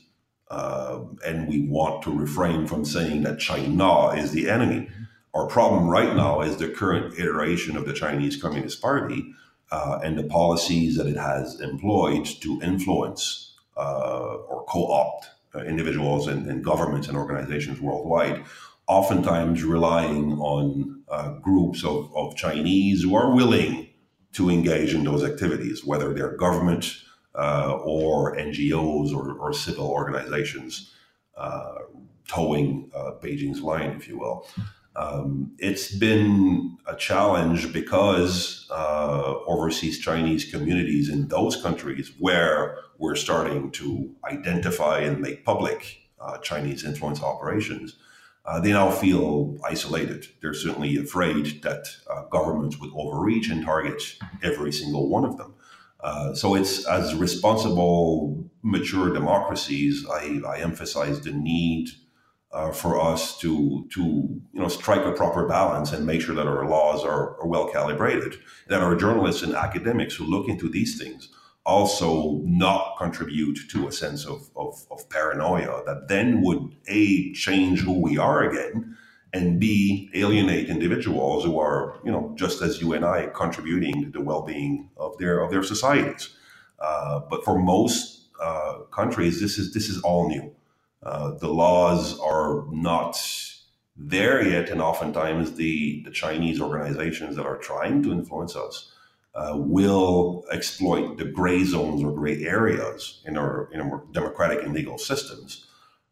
uh, 0.51 1.01
and 1.25 1.49
we 1.49 1.67
want 1.69 2.03
to 2.03 2.11
refrain 2.11 2.67
from 2.67 2.85
saying 2.85 3.23
that 3.23 3.39
China 3.39 4.09
is 4.09 4.33
the 4.33 4.51
enemy. 4.51 4.89
Our 5.33 5.47
problem 5.47 5.89
right 5.89 6.15
now 6.17 6.41
is 6.41 6.57
the 6.57 6.69
current 6.69 7.19
iteration 7.19 7.77
of 7.77 7.87
the 7.87 7.93
Chinese 7.93 8.41
Communist 8.41 8.83
Party 8.83 9.33
uh, 9.71 10.01
and 10.03 10.19
the 10.19 10.25
policies 10.25 10.97
that 10.97 11.07
it 11.07 11.17
has 11.17 11.61
employed 11.61 12.27
to 12.41 12.61
influence 12.63 13.55
uh, 13.77 14.35
or 14.49 14.65
co 14.65 14.93
opt 14.93 15.29
uh, 15.55 15.61
individuals 15.61 16.27
and, 16.27 16.47
and, 16.47 16.65
governments 16.65 17.09
and 17.09 17.17
organizations 17.17 17.81
worldwide, 17.81 18.45
oftentimes 18.89 19.63
relying 19.63 20.33
on 20.35 21.03
uh, 21.09 21.31
groups 21.35 21.85
of, 21.85 22.11
of 22.17 22.37
Chinese 22.37 23.03
who 23.03 23.15
are 23.15 23.35
willing 23.35 23.89
to 24.33 24.51
engage 24.51 24.95
in 24.95 25.05
those 25.05 25.25
activities, 25.25 25.85
whether 25.85 26.13
they're 26.13 26.37
government 26.37 26.97
uh, 27.35 27.79
or 27.85 28.37
NGOs 28.37 29.15
or, 29.15 29.39
or 29.39 29.53
civil 29.53 29.89
organizations 29.89 30.93
uh, 31.37 31.79
toeing 32.29 32.91
uh, 32.95 33.13
Beijing's 33.23 33.61
line, 33.61 33.91
if 33.91 34.09
you 34.09 34.19
will. 34.19 34.47
Um, 34.97 35.53
it's 35.59 35.95
been 35.95 36.77
a 36.87 36.97
challenge 36.97 37.73
because 37.73 38.69
uh, 38.71 39.35
overseas 39.47 39.99
Chinese 40.01 40.45
communities 40.45 41.09
in 41.09 41.29
those 41.29 41.57
countries 41.57 42.13
where 42.19 42.79
we're 42.99 43.17
starting 43.17 43.71
to 43.73 44.15
identify 44.25 44.99
and 44.99 45.21
make 45.21 45.45
public 45.45 46.11
uh, 46.21 46.39
Chinese 46.39 46.85
influence 46.85 47.23
operations, 47.23 47.97
uh, 48.45 48.61
they 48.61 48.73
now 48.73 48.91
feel 48.91 49.57
isolated. 49.65 50.27
They're 50.43 50.55
certainly 50.55 50.97
afraid 50.97 51.63
that 51.63 51.87
governments 52.31 52.79
would 52.79 52.91
overreach 52.95 53.49
and 53.49 53.65
target 53.65 54.03
every 54.43 54.73
single 54.73 55.09
one 55.09 55.25
of 55.25 55.37
them. 55.37 55.55
Uh, 56.03 56.35
so 56.35 56.55
it's 56.55 56.87
as 56.87 57.15
responsible, 57.15 58.51
mature 58.63 59.13
democracies. 59.13 60.07
I, 60.11 60.41
I 60.47 60.61
emphasize 60.61 61.21
the 61.21 61.33
need 61.33 61.91
uh, 62.53 62.73
for 62.73 63.01
us 63.01 63.39
to 63.39 63.87
to 63.93 64.01
you 64.01 64.61
know 64.61 64.69
strike 64.69 65.05
a 65.05 65.13
proper 65.13 65.47
balance 65.47 65.93
and 65.93 66.05
make 66.05 66.21
sure 66.21 66.35
that 66.35 66.47
our 66.47 66.67
laws 66.67 67.05
are, 67.05 67.41
are 67.41 67.47
well 67.47 67.69
calibrated. 67.69 68.37
That 68.69 68.83
our 68.83 68.97
journalists 68.97 69.43
and 69.43 69.55
academics 69.55 70.15
who 70.15 70.25
look 70.25 70.49
into 70.49 70.69
these 70.69 70.99
things 70.99 71.29
also 71.67 72.41
not 72.45 72.97
contribute 72.99 73.59
to 73.71 73.87
a 73.87 73.93
sense 73.93 74.25
of, 74.25 74.51
of, 74.57 74.75
of 74.91 75.09
paranoia 75.11 75.83
that 75.85 76.09
then 76.09 76.41
would 76.43 76.75
a 76.89 77.33
change 77.35 77.81
who 77.81 78.01
we 78.01 78.17
are 78.17 78.43
again 78.43 78.97
and 79.33 79.61
B, 79.61 80.11
alienate 80.15 80.69
individuals 80.69 81.45
who 81.45 81.59
are, 81.59 82.01
you 82.05 82.11
know, 82.11 82.33
just 82.37 82.63
as 82.63 82.81
you 82.81 82.93
and 82.93 83.05
I, 83.05 83.27
contributing 83.27 84.05
to 84.05 84.11
the 84.11 84.21
well-being 84.21 84.91
of 84.97 85.17
their 85.19 85.41
of 85.41 85.51
their 85.51 85.63
societies. 85.63 86.35
Uh, 86.79 87.21
but 87.31 87.45
for 87.45 87.59
most 87.59 88.29
uh, 88.43 88.81
countries, 88.91 89.41
this 89.41 89.59
is 89.59 89.73
this 89.73 89.89
is 89.89 90.01
all 90.03 90.29
new. 90.29 90.53
Uh, 91.03 91.33
the 91.39 91.49
laws 91.49 92.19
are 92.21 92.65
not 92.71 93.17
there 93.97 94.47
yet, 94.47 94.69
and 94.71 94.81
oftentimes 94.81 95.53
the 95.55 96.03
the 96.05 96.11
Chinese 96.11 96.61
organizations 96.61 97.37
that 97.37 97.47
are 97.47 97.59
trying 97.59 98.03
to 98.03 98.13
influence 98.13 98.57
us 98.57 98.93
uh, 99.35 99.55
will 99.57 100.45
exploit 100.51 101.17
the 101.19 101.25
gray 101.25 101.65
zones 101.65 102.03
or 102.03 102.13
gray 102.13 102.45
areas 102.45 103.23
in 103.25 103.37
our, 103.37 103.69
in 103.73 103.81
our 103.81 104.03
democratic 104.13 104.63
and 104.63 104.75
legal 104.75 104.99
systems. 104.99 105.67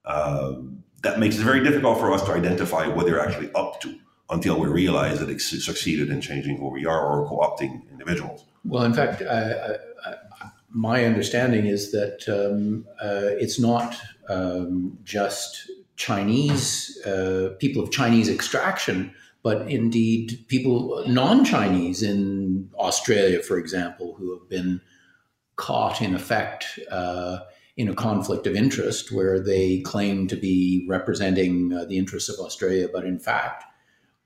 Uh, 0.04 0.54
that 1.03 1.19
makes 1.19 1.39
it 1.39 1.43
very 1.43 1.63
difficult 1.63 1.99
for 1.99 2.13
us 2.13 2.23
to 2.25 2.33
identify 2.33 2.87
what 2.87 3.07
they're 3.07 3.21
actually 3.21 3.53
up 3.55 3.81
to 3.81 3.99
until 4.31 4.61
we 4.61 4.69
realize 4.69 5.21
that 5.21 5.31
it 5.31 5.41
succeeded 5.41 6.11
in 6.11 6.21
changing 6.21 6.59
who 6.59 6.69
we 6.69 6.85
are 6.85 7.07
or 7.07 7.27
co-opting 7.27 7.89
individuals. 7.91 8.45
Well, 8.65 8.85
in 8.85 8.93
fact, 8.93 9.23
my 10.71 11.05
understanding 11.05 11.67
is 11.67 11.93
that 11.93 12.29
um, 12.29 12.87
uh, 13.01 13.35
it's 13.39 13.59
not 13.59 13.97
um, 14.29 14.99
just 15.03 15.71
Chinese 15.97 17.01
uh, 17.07 17.55
people 17.59 17.83
of 17.83 17.91
Chinese 17.91 18.29
extraction, 18.29 19.13
but 19.43 19.69
indeed 19.71 20.45
people 20.49 21.05
non-Chinese 21.09 22.03
in 22.03 22.71
Australia, 22.79 23.43
for 23.43 23.59
example, 23.59 24.15
who 24.19 24.39
have 24.39 24.49
been 24.49 24.81
caught 25.57 26.03
in 26.03 26.15
effect 26.15 26.79
uh, 26.91 27.41
in 27.79 27.88
a 27.88 27.95
conflict 27.95 28.45
of 28.47 28.57
interest 28.57 29.12
where 29.12 29.38
they 29.38 29.81
claim 29.83 30.27
to 30.27 30.35
be 30.35 30.85
representing 30.88 31.73
uh, 31.73 31.85
the 31.85 31.97
interests 31.97 32.29
of 32.29 32.45
Australia, 32.45 32.88
but 32.93 33.05
in 33.05 33.19
fact 33.21 33.64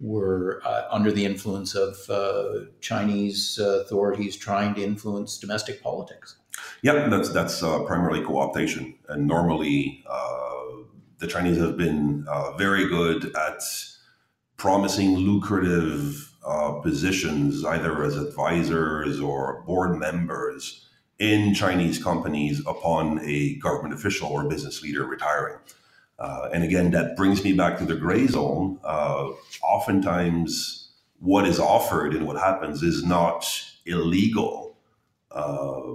were 0.00 0.60
uh, 0.64 0.82
under 0.90 1.12
the 1.12 1.24
influence 1.24 1.76
of 1.76 1.94
uh, 2.10 2.64
Chinese 2.80 3.58
authorities 3.58 4.36
trying 4.36 4.74
to 4.74 4.82
influence 4.82 5.38
domestic 5.38 5.80
politics. 5.82 6.36
Yeah, 6.82 7.08
that's 7.08 7.28
that's 7.28 7.62
uh, 7.62 7.84
primarily 7.84 8.24
co-optation, 8.24 8.94
and 9.08 9.26
normally 9.26 10.02
uh, 10.10 10.82
the 11.18 11.28
Chinese 11.28 11.58
have 11.58 11.76
been 11.76 12.26
uh, 12.28 12.56
very 12.56 12.88
good 12.88 13.36
at 13.36 13.62
promising 14.56 15.16
lucrative 15.16 16.28
positions, 16.82 17.64
either 17.64 18.02
as 18.02 18.16
advisors 18.16 19.20
or 19.20 19.62
board 19.62 19.96
members 19.98 20.88
in 21.22 21.54
Chinese 21.54 22.02
companies 22.02 22.60
upon 22.66 23.20
a 23.22 23.54
government 23.60 23.94
official 23.94 24.28
or 24.28 24.48
business 24.48 24.82
leader 24.82 25.06
retiring. 25.06 25.56
Uh, 26.18 26.48
and 26.52 26.64
again, 26.64 26.90
that 26.90 27.16
brings 27.16 27.44
me 27.44 27.52
back 27.52 27.78
to 27.78 27.84
the 27.84 27.94
gray 27.94 28.26
zone. 28.26 28.76
Uh, 28.82 29.28
oftentimes, 29.62 30.88
what 31.20 31.46
is 31.46 31.60
offered 31.60 32.12
and 32.12 32.26
what 32.26 32.36
happens 32.36 32.82
is 32.82 33.04
not 33.04 33.46
illegal 33.86 34.76
uh, 35.30 35.94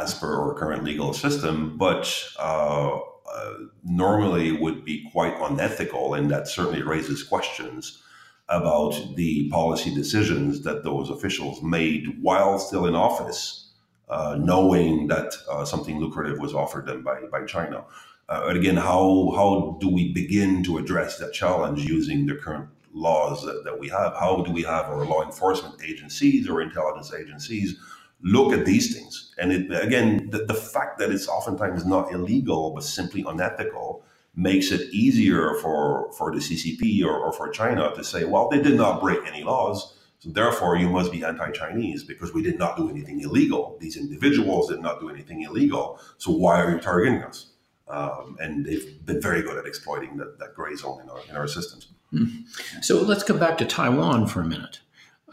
as 0.00 0.14
per 0.14 0.32
our 0.40 0.54
current 0.54 0.84
legal 0.84 1.12
system, 1.12 1.76
but 1.76 2.24
uh, 2.38 3.00
uh, 3.34 3.54
normally 3.82 4.52
would 4.52 4.84
be 4.84 5.08
quite 5.10 5.34
unethical, 5.40 6.14
and 6.14 6.30
that 6.30 6.46
certainly 6.46 6.82
raises 6.82 7.24
questions 7.24 8.00
about 8.48 8.94
the 9.16 9.50
policy 9.50 9.92
decisions 9.92 10.62
that 10.62 10.84
those 10.84 11.10
officials 11.10 11.60
made 11.64 12.22
while 12.22 12.60
still 12.60 12.86
in 12.86 12.94
office, 12.94 13.67
uh, 14.10 14.36
knowing 14.38 15.06
that 15.08 15.34
something 15.64 16.00
lucrative 16.00 16.38
was 16.38 16.54
offered 16.54 16.86
them 16.86 17.02
by, 17.02 17.20
by 17.30 17.44
China. 17.44 17.84
Uh, 18.28 18.44
again, 18.48 18.76
how 18.76 19.32
how 19.34 19.78
do 19.80 19.88
we 19.88 20.12
begin 20.12 20.62
to 20.62 20.76
address 20.76 21.18
that 21.18 21.32
challenge 21.32 21.84
using 21.84 22.26
the 22.26 22.34
current 22.34 22.68
laws 22.92 23.42
that, 23.44 23.64
that 23.64 23.78
we 23.78 23.88
have? 23.88 24.14
How 24.14 24.42
do 24.42 24.52
we 24.52 24.62
have 24.62 24.86
our 24.86 25.04
law 25.06 25.24
enforcement 25.24 25.82
agencies 25.82 26.48
or 26.48 26.60
intelligence 26.60 27.12
agencies 27.14 27.78
look 28.22 28.52
at 28.52 28.66
these 28.66 28.94
things? 28.94 29.34
And 29.38 29.52
it, 29.52 29.82
again, 29.82 30.28
the, 30.30 30.44
the 30.44 30.54
fact 30.54 30.98
that 30.98 31.10
it's 31.10 31.26
oftentimes 31.26 31.86
not 31.86 32.12
illegal 32.12 32.72
but 32.74 32.84
simply 32.84 33.24
unethical 33.26 34.04
makes 34.34 34.70
it 34.70 34.92
easier 34.92 35.54
for, 35.62 36.12
for 36.12 36.30
the 36.30 36.38
CCP 36.38 37.02
or, 37.04 37.18
or 37.18 37.32
for 37.32 37.48
China 37.48 37.92
to 37.94 38.04
say, 38.04 38.24
well, 38.24 38.48
they 38.48 38.60
did 38.60 38.76
not 38.76 39.00
break 39.00 39.18
any 39.26 39.42
laws. 39.42 39.97
So 40.20 40.30
therefore, 40.30 40.76
you 40.76 40.88
must 40.88 41.12
be 41.12 41.24
anti-Chinese 41.24 42.02
because 42.02 42.34
we 42.34 42.42
did 42.42 42.58
not 42.58 42.76
do 42.76 42.90
anything 42.90 43.20
illegal. 43.20 43.76
These 43.80 43.96
individuals 43.96 44.68
did 44.68 44.80
not 44.80 45.00
do 45.00 45.08
anything 45.08 45.42
illegal. 45.42 46.00
So 46.18 46.32
why 46.32 46.60
are 46.60 46.70
you 46.72 46.80
targeting 46.80 47.22
us? 47.22 47.46
Um, 47.86 48.36
and 48.40 48.66
they've 48.66 49.04
been 49.06 49.20
very 49.20 49.42
good 49.42 49.56
at 49.56 49.64
exploiting 49.64 50.16
that, 50.16 50.38
that 50.40 50.54
gray 50.54 50.74
zone 50.74 51.00
in 51.02 51.08
our, 51.08 51.20
in 51.30 51.36
our 51.36 51.46
systems. 51.46 51.88
Mm. 52.12 52.44
So 52.82 53.00
let's 53.00 53.22
come 53.22 53.38
back 53.38 53.58
to 53.58 53.64
Taiwan 53.64 54.26
for 54.26 54.40
a 54.40 54.44
minute. 54.44 54.80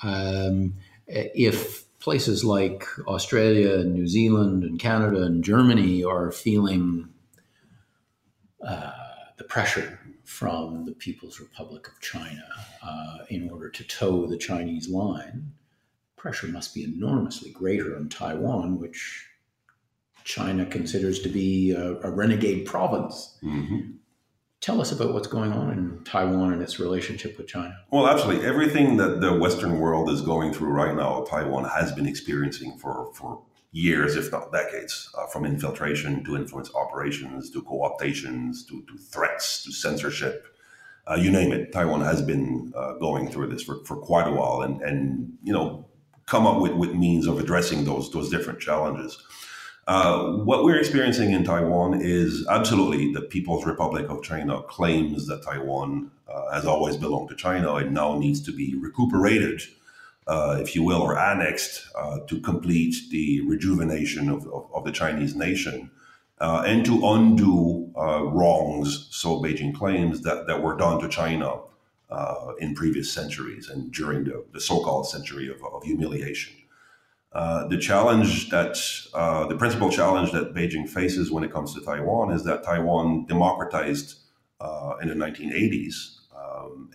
Um, 0.04 0.76
if 1.08 1.86
places 2.00 2.44
like 2.44 2.86
Australia 3.08 3.80
and 3.80 3.94
New 3.94 4.08
Zealand 4.08 4.64
and 4.64 4.80
Canada 4.80 5.24
and 5.24 5.44
Germany 5.44 6.04
are 6.04 6.32
feeling 6.32 7.10
uh, 8.66 8.92
the 9.38 9.44
pressure 9.44 10.00
from 10.26 10.86
the 10.86 10.92
People's 10.92 11.40
Republic 11.40 11.88
of 11.88 12.00
China 12.02 12.46
uh, 12.84 13.20
in 13.30 13.50
order 13.50 13.70
to 13.70 13.84
toe 13.84 14.26
the 14.28 14.38
Chinese 14.38 14.90
line, 14.90 15.54
pressure 16.16 16.48
must 16.48 16.74
be 16.74 16.84
enormously 16.84 17.52
greater 17.52 17.96
on 17.96 18.10
Taiwan, 18.10 18.80
which 18.80 19.28
China 20.24 20.66
considers 20.66 21.20
to 21.20 21.30
be 21.30 21.72
a, 21.72 22.00
a 22.02 22.10
renegade 22.10 22.66
province. 22.66 23.38
Mm-hmm. 23.44 23.92
Tell 24.62 24.82
us 24.82 24.92
about 24.92 25.14
what's 25.14 25.28
going 25.28 25.54
on 25.54 25.72
in 25.72 26.04
Taiwan 26.04 26.52
and 26.54 26.62
its 26.62 26.80
relationship 26.80 27.38
with 27.38 27.48
China. 27.48 27.78
Well, 27.92 28.08
absolutely. 28.08 28.48
Everything 28.48 28.98
that 28.98 29.22
the 29.22 29.34
Western 29.34 29.80
world 29.80 30.10
is 30.10 30.22
going 30.22 30.54
through 30.54 30.70
right 30.70 30.96
now, 30.96 31.24
Taiwan 31.26 31.66
has 31.66 31.92
been 31.92 32.08
experiencing 32.08 32.78
for, 32.80 33.12
for 33.14 33.44
years, 33.76 34.16
if 34.16 34.32
not 34.32 34.54
decades, 34.54 35.10
uh, 35.18 35.28
from 35.28 35.46
infiltration 35.46 36.24
to 36.24 36.38
influence 36.38 36.74
operations 36.74 37.50
to 37.52 37.62
co 37.62 37.84
optations 37.84 38.66
to, 38.66 38.82
to 38.84 38.98
threats 38.98 39.64
to 39.64 39.72
censorship. 39.72 40.48
Uh, 41.08 41.16
you 41.16 41.30
name 41.30 41.52
it, 41.52 41.74
Taiwan 41.74 42.02
has 42.02 42.22
been 42.22 42.74
uh, 42.76 42.94
going 42.94 43.30
through 43.30 43.48
this 43.48 43.62
for, 43.62 43.84
for 43.84 43.98
quite 43.98 44.28
a 44.28 44.32
while 44.32 44.62
and, 44.62 44.82
and 44.82 45.38
you 45.44 45.52
know, 45.52 45.86
come 46.26 46.48
up 46.48 46.62
with, 46.62 46.72
with 46.72 46.96
means 46.96 47.28
of 47.28 47.38
addressing 47.38 47.84
those, 47.84 48.10
those 48.12 48.30
different 48.30 48.60
challenges. 48.60 49.22
Uh, 49.88 50.32
what 50.38 50.64
we're 50.64 50.80
experiencing 50.80 51.32
in 51.32 51.44
Taiwan 51.44 52.02
is 52.02 52.48
absolutely 52.50 53.14
the 53.14 53.22
People's 53.22 53.66
Republic 53.66 54.08
of 54.10 54.24
China 54.24 54.64
claims 54.64 55.28
that 55.28 55.44
Taiwan 55.44 56.10
uh, 56.28 56.52
has 56.54 56.66
always 56.66 56.96
belonged 56.98 57.30
to 57.30 57.36
China 57.36 57.76
and 57.76 57.94
now 57.94 58.18
needs 58.18 58.42
to 58.42 58.52
be 58.52 58.74
recuperated, 58.80 59.62
uh, 60.28 60.58
if 60.60 60.76
you 60.76 60.84
will, 60.84 61.02
or 61.02 61.18
annexed 61.18 61.88
uh, 61.96 62.20
to 62.28 62.40
complete 62.42 62.96
the 63.12 63.42
rejuvenation 63.42 64.30
of, 64.30 64.48
of, 64.48 64.70
of 64.74 64.84
the 64.84 64.92
Chinese 64.92 65.36
nation 65.36 65.92
uh, 66.40 66.64
and 66.66 66.86
to 66.86 67.08
undo 67.08 67.92
wrongs, 67.96 69.08
so 69.12 69.42
Beijing 69.42 69.74
claims, 69.74 70.22
that, 70.22 70.48
that 70.48 70.62
were 70.62 70.76
done 70.76 71.00
to 71.00 71.08
China 71.08 71.62
in 72.60 72.74
previous 72.76 73.12
centuries 73.12 73.70
and 73.70 73.92
during 73.92 74.24
the, 74.24 74.46
the 74.54 74.60
so 74.60 74.84
called 74.84 75.08
century 75.08 75.50
of, 75.50 75.64
of 75.64 75.84
humiliation. 75.84 76.56
Uh, 77.36 77.68
the 77.68 77.78
challenge 77.78 78.50
that 78.50 78.78
uh, 79.14 79.46
the 79.48 79.58
principal 79.58 79.90
challenge 79.90 80.32
that 80.32 80.54
Beijing 80.54 80.88
faces 80.88 81.30
when 81.30 81.44
it 81.44 81.52
comes 81.52 81.74
to 81.74 81.82
Taiwan 81.82 82.32
is 82.32 82.46
that 82.46 82.64
Taiwan 82.64 83.26
democratized 83.26 84.20
uh, 84.62 84.94
in 85.02 85.10
the 85.10 85.16
1980s 85.16 86.25
um, 86.25 86.25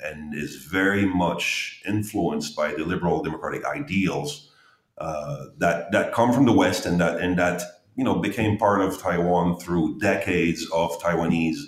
and 0.04 0.34
is 0.34 0.56
very 0.56 1.06
much 1.06 1.82
influenced 1.86 2.56
by 2.56 2.72
the 2.72 2.84
liberal 2.84 3.22
democratic 3.22 3.64
ideals 3.64 4.50
uh, 4.98 5.46
that 5.58 5.90
that 5.92 6.12
come 6.12 6.32
from 6.32 6.46
the 6.46 6.52
West 6.52 6.86
and 6.86 7.00
that 7.00 7.20
and 7.20 7.38
that 7.38 7.62
you 7.96 8.04
know 8.04 8.16
became 8.16 8.58
part 8.58 8.80
of 8.80 9.00
Taiwan 9.00 9.58
through 9.58 9.98
decades 9.98 10.66
of 10.72 10.98
Taiwanese 11.00 11.58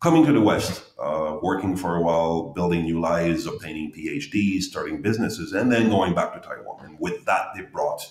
coming 0.00 0.24
to 0.26 0.32
the 0.32 0.40
West, 0.40 0.84
uh, 0.98 1.38
working 1.42 1.76
for 1.76 1.96
a 1.96 2.02
while, 2.02 2.52
building 2.52 2.82
new 2.82 3.00
lives, 3.00 3.46
obtaining 3.46 3.92
PhDs, 3.92 4.62
starting 4.62 5.02
businesses, 5.02 5.52
and 5.52 5.72
then 5.72 5.88
going 5.88 6.14
back 6.14 6.34
to 6.34 6.40
Taiwan. 6.40 6.84
And 6.84 7.00
with 7.00 7.24
that, 7.24 7.48
they 7.54 7.62
brought 7.62 8.06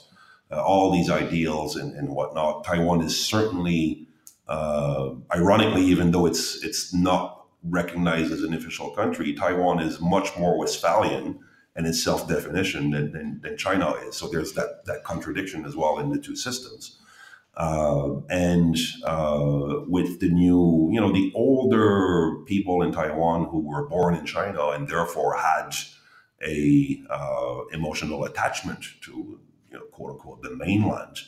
uh, 0.51 0.61
all 0.63 0.91
these 0.91 1.09
ideals 1.09 1.75
and, 1.75 1.95
and, 1.95 2.09
whatnot. 2.09 2.63
Taiwan 2.63 3.01
is 3.01 3.17
certainly, 3.17 4.07
uh, 4.47 5.11
ironically, 5.33 5.83
even 5.83 6.11
though 6.11 6.25
it's 6.25 6.63
it's 6.63 6.93
not 6.93 7.34
recognized 7.67 8.31
as 8.31 8.43
an 8.43 8.53
official 8.53 8.91
country, 8.91 9.33
Taiwan 9.33 9.79
is 9.79 9.99
much 9.99 10.37
more 10.37 10.57
Westphalian 10.57 11.39
and 11.75 11.85
its 11.85 12.03
self-definition 12.03 12.91
than, 12.91 13.11
than, 13.11 13.41
than 13.41 13.57
China 13.57 13.91
is. 14.07 14.15
So 14.15 14.27
there's 14.27 14.53
that 14.53 14.85
that 14.85 15.03
contradiction 15.03 15.65
as 15.65 15.75
well 15.75 15.99
in 15.99 16.09
the 16.09 16.19
two 16.19 16.35
systems. 16.35 16.99
Uh, 17.57 18.19
and 18.29 18.77
uh, 19.05 19.79
with 19.87 20.19
the 20.19 20.27
new, 20.27 20.89
you 20.91 20.99
know, 20.99 21.13
the 21.13 21.31
older 21.33 22.43
people 22.45 22.81
in 22.81 22.91
Taiwan 22.91 23.45
who 23.45 23.59
were 23.59 23.87
born 23.87 24.13
in 24.13 24.25
China 24.25 24.69
and 24.69 24.89
therefore 24.89 25.37
had 25.37 25.73
a 26.45 27.01
uh, 27.09 27.61
emotional 27.71 28.25
attachment 28.25 28.83
to, 29.01 29.39
you 29.71 29.77
know, 29.77 29.85
quote 29.91 30.11
unquote, 30.11 30.41
the 30.41 30.53
mainland 30.55 31.19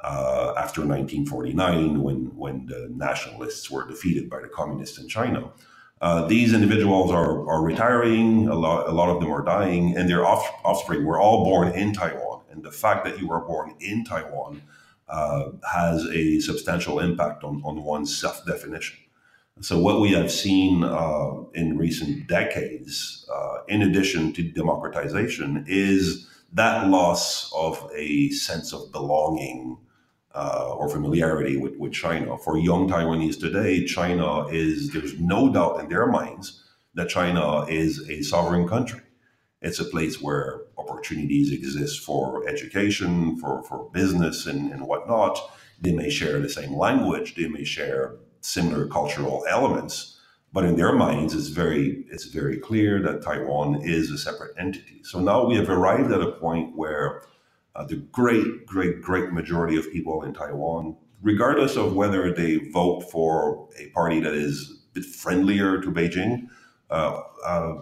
uh, 0.00 0.52
after 0.56 0.80
1949, 0.80 2.02
when 2.02 2.36
when 2.36 2.66
the 2.66 2.88
nationalists 2.94 3.70
were 3.70 3.86
defeated 3.86 4.28
by 4.28 4.40
the 4.40 4.48
communists 4.48 4.98
in 4.98 5.08
China. 5.08 5.52
Uh, 6.00 6.26
these 6.26 6.52
individuals 6.52 7.10
are, 7.10 7.48
are 7.48 7.62
retiring. 7.62 8.48
A 8.48 8.54
lot, 8.54 8.88
a 8.88 8.92
lot 8.92 9.08
of 9.08 9.20
them 9.20 9.32
are 9.32 9.44
dying, 9.44 9.96
and 9.96 10.08
their 10.08 10.24
off, 10.24 10.48
offspring 10.64 11.04
were 11.04 11.18
all 11.18 11.44
born 11.44 11.72
in 11.72 11.92
Taiwan. 11.92 12.42
And 12.50 12.62
the 12.62 12.70
fact 12.70 13.04
that 13.04 13.18
you 13.18 13.28
were 13.28 13.40
born 13.40 13.74
in 13.80 14.04
Taiwan 14.04 14.62
uh, 15.08 15.50
has 15.72 16.04
a 16.06 16.38
substantial 16.40 17.00
impact 17.00 17.42
on, 17.42 17.62
on 17.64 17.82
one's 17.82 18.16
self 18.16 18.44
definition. 18.46 18.98
So, 19.60 19.78
what 19.78 20.00
we 20.00 20.12
have 20.12 20.30
seen 20.30 20.84
uh, 20.84 21.42
in 21.54 21.76
recent 21.76 22.28
decades, 22.28 23.28
uh, 23.34 23.64
in 23.66 23.82
addition 23.82 24.32
to 24.34 24.42
democratization, 24.42 25.64
is 25.66 26.28
that 26.52 26.88
loss 26.88 27.52
of 27.52 27.90
a 27.94 28.30
sense 28.30 28.72
of 28.72 28.92
belonging 28.92 29.78
uh, 30.38 30.74
or 30.78 30.88
familiarity 30.88 31.56
with, 31.56 31.76
with 31.78 31.92
China. 31.92 32.38
For 32.38 32.56
young 32.56 32.88
Taiwanese 32.88 33.40
today, 33.40 33.84
China 33.84 34.46
is, 34.46 34.92
there's 34.92 35.18
no 35.18 35.52
doubt 35.52 35.80
in 35.80 35.88
their 35.88 36.06
minds 36.06 36.62
that 36.94 37.08
China 37.08 37.64
is 37.66 38.08
a 38.08 38.22
sovereign 38.22 38.68
country. 38.68 39.00
It's 39.60 39.80
a 39.80 39.84
place 39.84 40.22
where 40.22 40.60
opportunities 40.76 41.50
exist 41.50 42.04
for 42.04 42.48
education, 42.48 43.36
for, 43.40 43.64
for 43.64 43.90
business, 43.92 44.46
and, 44.46 44.70
and 44.72 44.86
whatnot. 44.86 45.36
They 45.80 45.92
may 45.92 46.08
share 46.08 46.38
the 46.38 46.48
same 46.48 46.72
language, 46.76 47.34
they 47.34 47.48
may 47.48 47.64
share 47.64 48.16
similar 48.40 48.86
cultural 48.86 49.44
elements, 49.48 50.20
but 50.52 50.64
in 50.64 50.76
their 50.76 50.92
minds, 50.92 51.34
it's 51.34 51.48
very 51.48 52.04
it's 52.10 52.26
very 52.26 52.58
clear 52.58 53.02
that 53.02 53.22
Taiwan 53.22 53.82
is 53.82 54.10
a 54.10 54.18
separate 54.18 54.54
entity. 54.56 55.00
So 55.02 55.20
now 55.20 55.44
we 55.44 55.56
have 55.56 55.68
arrived 55.68 56.12
at 56.12 56.22
a 56.22 56.32
point 56.32 56.76
where 56.76 57.22
uh, 57.74 57.84
the 57.84 57.96
great, 57.96 58.66
great, 58.66 59.00
great 59.00 59.32
majority 59.32 59.76
of 59.76 59.90
people 59.92 60.22
in 60.22 60.34
Taiwan, 60.34 60.96
regardless 61.22 61.76
of 61.76 61.94
whether 61.94 62.32
they 62.32 62.58
vote 62.70 63.02
for 63.10 63.68
a 63.78 63.88
party 63.90 64.20
that 64.20 64.34
is 64.34 64.82
a 64.90 64.94
bit 64.94 65.04
friendlier 65.04 65.80
to 65.80 65.90
Beijing, 65.90 66.48
uh, 66.90 67.20
uh, 67.44 67.74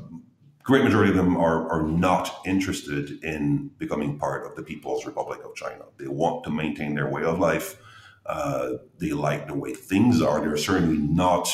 great 0.62 0.84
majority 0.84 1.10
of 1.10 1.16
them 1.16 1.36
are, 1.36 1.68
are 1.70 1.86
not 1.86 2.40
interested 2.44 3.22
in 3.22 3.70
becoming 3.78 4.18
part 4.18 4.44
of 4.46 4.56
the 4.56 4.62
People's 4.62 5.06
Republic 5.06 5.40
of 5.44 5.54
China. 5.54 5.84
They 5.96 6.08
want 6.08 6.44
to 6.44 6.50
maintain 6.50 6.94
their 6.94 7.08
way 7.08 7.22
of 7.22 7.38
life. 7.38 7.80
Uh, 8.26 8.72
they 8.98 9.10
like 9.10 9.46
the 9.46 9.54
way 9.54 9.72
things 9.72 10.20
are. 10.20 10.40
They're 10.40 10.56
certainly 10.56 10.98
not. 10.98 11.48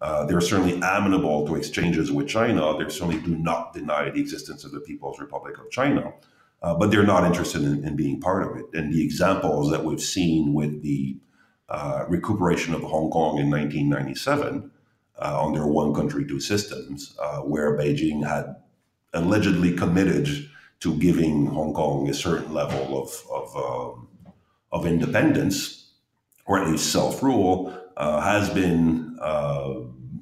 Uh, 0.00 0.26
they're 0.26 0.40
certainly 0.40 0.76
amenable 0.76 1.46
to 1.46 1.56
exchanges 1.56 2.12
with 2.12 2.28
China. 2.28 2.76
They 2.78 2.88
certainly 2.88 3.20
do 3.20 3.34
not 3.34 3.72
deny 3.72 4.10
the 4.10 4.20
existence 4.20 4.62
of 4.62 4.70
the 4.70 4.80
People's 4.80 5.18
Republic 5.18 5.58
of 5.58 5.70
China 5.70 6.12
uh, 6.62 6.74
but 6.74 6.90
they're 6.90 7.02
not 7.02 7.24
interested 7.24 7.62
in, 7.62 7.84
in, 7.84 7.96
being 7.96 8.20
part 8.20 8.42
of 8.42 8.56
it. 8.56 8.64
And 8.72 8.92
the 8.92 9.04
examples 9.04 9.70
that 9.70 9.84
we've 9.84 10.00
seen 10.00 10.54
with 10.54 10.82
the 10.82 11.16
uh, 11.68 12.04
recuperation 12.08 12.74
of 12.74 12.82
Hong 12.82 13.10
Kong 13.10 13.38
in 13.38 13.50
1997 13.50 14.70
uh, 15.18 15.46
one 15.46 15.94
country, 15.94 16.26
two 16.26 16.40
systems, 16.40 17.16
uh, 17.20 17.38
where 17.38 17.76
Beijing 17.76 18.26
had 18.26 18.56
allegedly 19.14 19.74
committed 19.74 20.28
to 20.80 20.94
giving 20.98 21.46
Hong 21.46 21.72
Kong 21.72 22.08
a 22.08 22.14
certain 22.14 22.52
level 22.52 23.02
of, 23.02 23.22
of, 23.30 23.56
um, 23.56 24.08
of 24.72 24.86
independence, 24.86 25.92
or 26.44 26.58
at 26.58 26.68
least 26.68 26.92
self 26.92 27.22
rule, 27.22 27.76
uh, 27.96 28.20
has 28.20 28.50
been, 28.50 29.16
uh, 29.22 29.72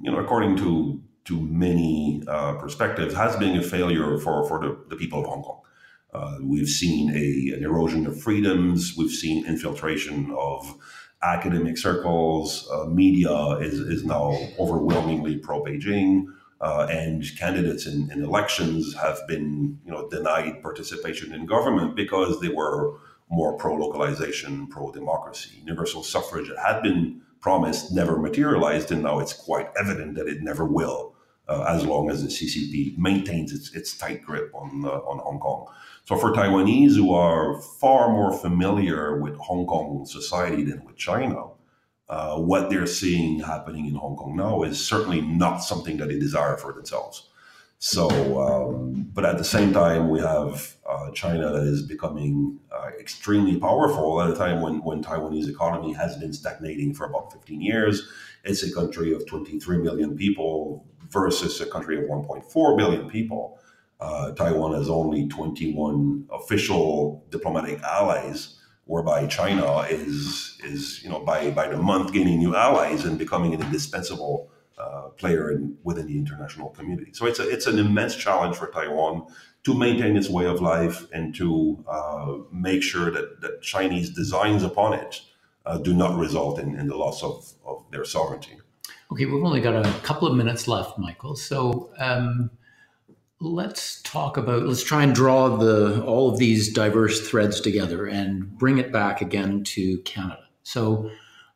you 0.01 0.11
know, 0.11 0.19
according 0.19 0.57
to 0.59 1.01
to 1.25 1.41
many 1.41 2.23
perspectives, 2.61 3.15
has 3.15 3.35
been 3.37 3.57
a 3.57 3.63
failure 3.63 4.19
for, 4.19 4.47
for 4.47 4.61
the, 4.61 4.79
the 4.91 4.97
people 4.97 5.21
of 5.21 5.27
Hong 5.27 5.43
Kong. 5.43 5.63
Uh, 6.15 6.39
we've 6.43 6.69
seen 6.69 7.11
a, 7.11 7.57
an 7.57 7.65
erosion 7.65 8.07
of 8.07 8.21
freedoms. 8.21 8.95
We've 8.97 9.11
seen 9.11 9.47
infiltration 9.47 10.33
of 10.39 10.75
academic 11.23 11.77
circles. 11.77 12.69
Uh, 12.71 12.85
media 12.85 13.33
is, 13.59 13.81
is 13.81 14.05
now 14.05 14.37
overwhelmingly 14.59 15.37
pro 15.37 15.63
Beijing. 15.63 16.27
Uh, 16.61 16.87
and 16.89 17.25
candidates 17.37 17.85
in, 17.85 18.11
in, 18.11 18.23
elections 18.23 18.95
have 18.95 19.21
been, 19.27 19.79
you 19.85 19.91
know, 19.91 20.09
denied 20.09 20.63
participation 20.63 21.35
in 21.35 21.45
government 21.45 21.95
because 21.95 22.41
they 22.41 22.49
were 22.49 22.97
more 23.29 23.59
pro 23.59 23.75
localization, 23.75 24.67
pro 24.69 24.91
democracy. 24.91 25.59
Universal 25.59 26.05
suffrage 26.05 26.51
had 26.65 26.81
been 26.83 27.21
promised, 27.41 27.93
never 27.93 28.17
materialized, 28.17 28.91
and 28.91 29.03
now 29.03 29.19
it's 29.19 29.35
quite 29.35 29.69
evident 29.79 30.15
that 30.15 30.27
it 30.27 30.43
never 30.43 30.65
will, 30.65 31.14
uh, 31.49 31.65
as 31.69 31.85
long 31.85 32.11
as 32.11 32.23
the 32.23 32.29
CCP 32.29 32.97
maintains 32.97 33.53
its, 33.53 33.75
its 33.75 33.97
tight 33.97 34.23
grip 34.23 34.51
on 34.55 34.85
uh, 34.85 34.91
on 34.91 35.19
Hong 35.19 35.39
Kong. 35.39 35.67
So 36.05 36.17
for 36.17 36.33
Taiwanese 36.33 36.97
who 36.97 37.13
are 37.15 37.61
far 37.61 38.11
more 38.11 38.33
familiar 38.33 39.19
with 39.19 39.37
Hong 39.37 39.67
Kong 39.67 40.05
society 40.07 40.65
than 40.65 40.85
with 40.85 40.97
China, 40.97 41.49
uh, 42.09 42.39
what 42.39 42.71
they're 42.71 42.87
seeing 42.87 43.41
happening 43.41 43.87
in 43.87 43.95
Hong 43.95 44.17
Kong 44.17 44.37
now 44.37 44.63
is 44.63 44.85
certainly 44.85 45.21
not 45.21 45.59
something 45.59 45.97
that 45.99 46.09
they 46.09 46.19
desire 46.19 46.57
for 46.57 46.73
themselves. 46.73 47.29
So, 47.79 48.09
um, 48.41 49.11
but 49.13 49.27
at 49.27 49.37
the 49.37 49.45
same 49.45 49.73
time, 49.73 50.09
we 50.09 50.21
have 50.21 50.75
uh, 50.89 51.11
China 51.11 51.51
that 51.53 51.65
is 51.65 51.83
becoming 51.83 52.59
uh, 52.73 52.89
extremely 52.99 53.59
powerful 53.59 54.23
at 54.23 54.31
a 54.31 54.35
time 54.35 54.63
when, 54.63 54.83
when 54.83 55.03
Taiwanese 55.03 55.49
economy 55.49 55.93
has 55.93 56.17
been 56.17 56.33
stagnating 56.33 56.95
for 56.95 57.05
about 57.05 57.33
15 57.33 57.61
years. 57.61 58.09
It's 58.43 58.63
a 58.63 58.73
country 58.73 59.13
of 59.13 59.27
23 59.27 59.79
million 59.79 60.17
people 60.17 60.87
versus 61.15 61.61
a 61.61 61.67
country 61.67 61.97
of 61.97 62.05
1.4 62.05 62.77
billion 62.77 63.09
people. 63.09 63.59
Uh, 64.01 64.33
Taiwan 64.33 64.75
has 64.75 64.91
only 64.91 65.27
21 65.29 66.27
official 66.31 67.25
diplomatic 67.31 67.81
allies, 67.83 68.59
whereby 68.85 69.27
China 69.27 69.79
is 69.89 70.59
is 70.63 71.03
you 71.03 71.09
know 71.09 71.21
by 71.21 71.51
by 71.53 71.69
the 71.69 71.79
month 71.79 72.13
gaining 72.13 72.39
new 72.39 72.55
allies 72.55 73.07
and 73.07 73.19
becoming 73.19 73.55
an 73.55 73.63
indispensable 73.63 74.51
uh, 74.77 75.09
player 75.21 75.53
in, 75.53 75.77
within 75.85 76.07
the 76.07 76.19
international 76.19 76.69
community. 76.71 77.13
So 77.15 77.27
it's 77.27 77.39
a, 77.39 77.49
it's 77.49 77.67
an 77.67 77.79
immense 77.79 78.17
challenge 78.17 78.57
for 78.57 78.67
Taiwan 78.67 79.27
to 79.63 79.73
maintain 79.73 80.17
its 80.17 80.29
way 80.29 80.47
of 80.47 80.61
life 80.61 81.07
and 81.13 81.35
to 81.37 81.83
uh, 81.89 82.39
make 82.53 82.83
sure 82.83 83.11
that, 83.13 83.41
that 83.41 83.63
Chinese 83.63 84.11
designs 84.11 84.65
upon 84.65 84.95
it 84.95 85.21
uh, 85.65 85.79
do 85.79 85.95
not 85.95 86.19
result 86.19 86.59
in, 86.59 86.79
in 86.79 86.89
the 86.89 86.97
loss 86.97 87.23
of, 87.23 87.53
of 87.65 87.85
their 87.93 88.05
sovereignty. 88.05 88.59
Okay, 89.13 89.27
we've 89.27 89.45
only 89.45 89.61
got 89.61 89.87
a 89.87 89.91
couple 90.01 90.27
of 90.27 90.37
minutes 90.37 90.67
left, 90.67 90.99
Michael. 90.99 91.37
So 91.37 91.91
um, 91.99 92.51
let's 93.41 94.01
talk 94.03 94.37
about 94.37 94.63
let's 94.63 94.83
try 94.83 95.03
and 95.03 95.15
draw 95.15 95.57
the 95.57 96.03
all 96.05 96.31
of 96.31 96.39
these 96.39 96.73
diverse 96.73 97.29
threads 97.29 97.61
together 97.61 98.07
and 98.07 98.57
bring 98.59 98.79
it 98.79 98.93
back 98.93 99.21
again 99.21 99.63
to 99.65 99.99
canada 99.99 100.45
so 100.63 101.11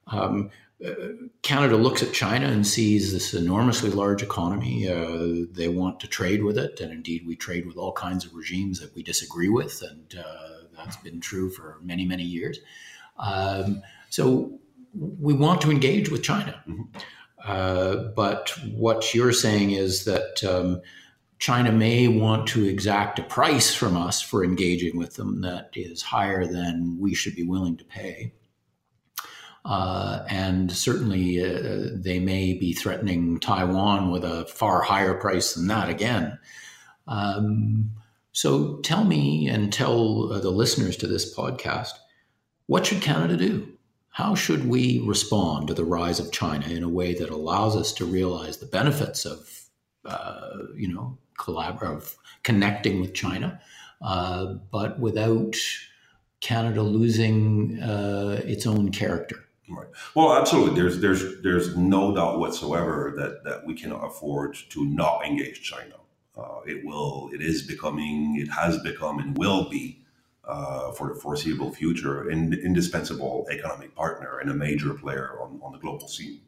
um, 0.09 0.51
uh, 0.85 0.91
canada 1.43 1.77
looks 1.77 2.03
at 2.03 2.13
china 2.13 2.47
and 2.47 2.67
sees 2.67 3.13
this 3.13 3.33
enormously 3.33 3.91
large 3.91 4.23
economy 4.23 4.89
uh, 4.89 5.47
they 5.53 5.69
want 5.69 5.99
to 6.01 6.07
trade 6.07 6.43
with 6.43 6.59
it 6.59 6.79
and 6.81 6.93
indeed 6.93 7.27
we 7.27 7.35
trade 7.35 7.67
with 7.67 7.77
all 7.77 7.93
kinds 7.93 8.25
of 8.25 8.35
regimes 8.35 8.81
that 8.81 8.95
we 8.95 9.03
disagree 9.03 9.49
with 9.49 9.83
and 9.83 10.19
uh, 10.19 10.67
that's 10.77 10.97
been 10.97 11.21
true 11.21 11.49
for 11.49 11.79
many 11.83 12.05
many 12.05 12.25
years 12.25 12.59
um, 13.19 13.81
so 14.11 14.59
we 14.95 15.33
want 15.33 15.61
to 15.61 15.71
engage 15.71 16.11
with 16.11 16.23
china 16.23 16.63
mm-hmm. 16.69 16.83
Uh, 17.45 17.97
but 18.17 18.51
what 18.75 19.15
you're 19.15 19.33
saying 19.33 19.71
is 19.71 20.05
that 20.05 20.43
um, 20.45 20.81
China 21.39 21.71
may 21.71 22.09
want 22.09 22.49
to 22.49 22.65
exact 22.65 23.19
a 23.19 23.23
price 23.23 23.75
from 23.75 23.97
us 23.97 24.21
for 24.21 24.45
engaging 24.45 24.99
with 24.99 25.15
them 25.15 25.41
that 25.43 25.71
is 25.75 26.03
higher 26.03 26.47
than 26.47 26.99
we 27.01 27.15
should 27.15 27.37
be 27.37 27.45
willing 27.45 27.77
to 27.77 27.85
pay. 27.85 28.33
Uh, 29.65 30.25
and 30.29 30.73
certainly 30.73 31.45
uh, 31.45 31.91
they 31.95 32.19
may 32.19 32.55
be 32.55 32.73
threatening 32.73 33.39
Taiwan 33.39 34.11
with 34.11 34.25
a 34.25 34.47
far 34.47 34.83
higher 34.83 35.15
price 35.15 35.55
than 35.55 35.67
that 35.69 35.89
again. 35.89 36.39
Um, 37.07 37.91
so 38.33 38.77
tell 38.79 39.05
me 39.05 39.49
and 39.49 39.73
tell 39.73 40.29
the 40.29 40.51
listeners 40.51 40.97
to 40.99 41.07
this 41.07 41.35
podcast 41.35 41.93
what 42.67 42.85
should 42.87 43.01
Canada 43.01 43.37
do? 43.37 43.78
How 44.19 44.35
should 44.35 44.69
we 44.69 45.01
respond 45.07 45.69
to 45.69 45.75
the 45.75 45.85
rise 45.85 46.19
of 46.19 46.33
China 46.33 46.67
in 46.67 46.83
a 46.83 46.89
way 46.89 47.15
that 47.15 47.31
allows 47.31 47.77
us 47.77 47.93
to 47.93 48.05
realize 48.05 48.57
the 48.57 48.67
benefits 48.67 49.25
of, 49.25 49.69
uh, 50.05 50.57
you 50.75 50.93
know, 50.93 51.17
collaborative 51.39 52.17
connecting 52.43 53.01
with 53.01 53.15
China, 53.15 53.61
uh, 54.03 54.55
but 54.73 54.99
without 54.99 55.55
Canada 56.41 56.83
losing 56.83 57.81
uh, 57.81 58.41
its 58.45 58.67
own 58.67 58.91
character. 58.91 59.45
Right. 59.71 59.87
Well, 60.17 60.37
absolutely. 60.37 60.75
There's 60.75 60.99
there's 60.99 61.41
there's 61.43 61.77
no 61.77 62.13
doubt 62.13 62.41
whatsoever 62.41 63.15
that 63.19 63.45
that 63.45 63.67
we 63.67 63.75
cannot 63.75 64.05
afford 64.05 64.59
to 64.71 64.85
not 64.85 65.25
engage 65.25 65.63
China. 65.63 65.95
Uh, 66.37 66.59
it 66.67 66.85
will. 66.85 67.31
It 67.33 67.41
is 67.41 67.63
becoming. 67.63 68.37
It 68.41 68.49
has 68.49 68.79
become 68.79 69.21
and 69.21 69.39
will 69.39 69.71
be. 69.71 70.03
Uh, 70.49 70.91
for 70.93 71.13
the 71.13 71.21
foreseeable 71.21 71.71
future, 71.71 72.31
an 72.31 72.55
indispensable 72.55 73.47
economic 73.51 73.95
partner 73.95 74.39
and 74.39 74.51
a 74.51 74.55
major 74.55 74.95
player 74.95 75.37
on, 75.43 75.61
on 75.63 75.73
the 75.73 75.79
global 75.79 76.09
scene. 76.09 76.41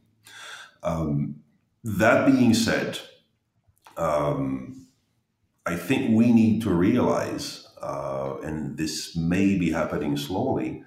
Um, 0.83 1.43
that 1.85 2.25
being 2.25 2.55
said, 2.55 2.99
um, 3.99 4.87
I 5.67 5.77
think 5.77 6.17
we 6.17 6.33
need 6.33 6.63
to 6.63 6.71
realize, 6.71 7.69
uh, 7.83 8.37
and 8.43 8.79
this 8.79 9.15
may 9.15 9.59
be 9.59 9.71
happening 9.71 10.17
slowly, 10.17 10.83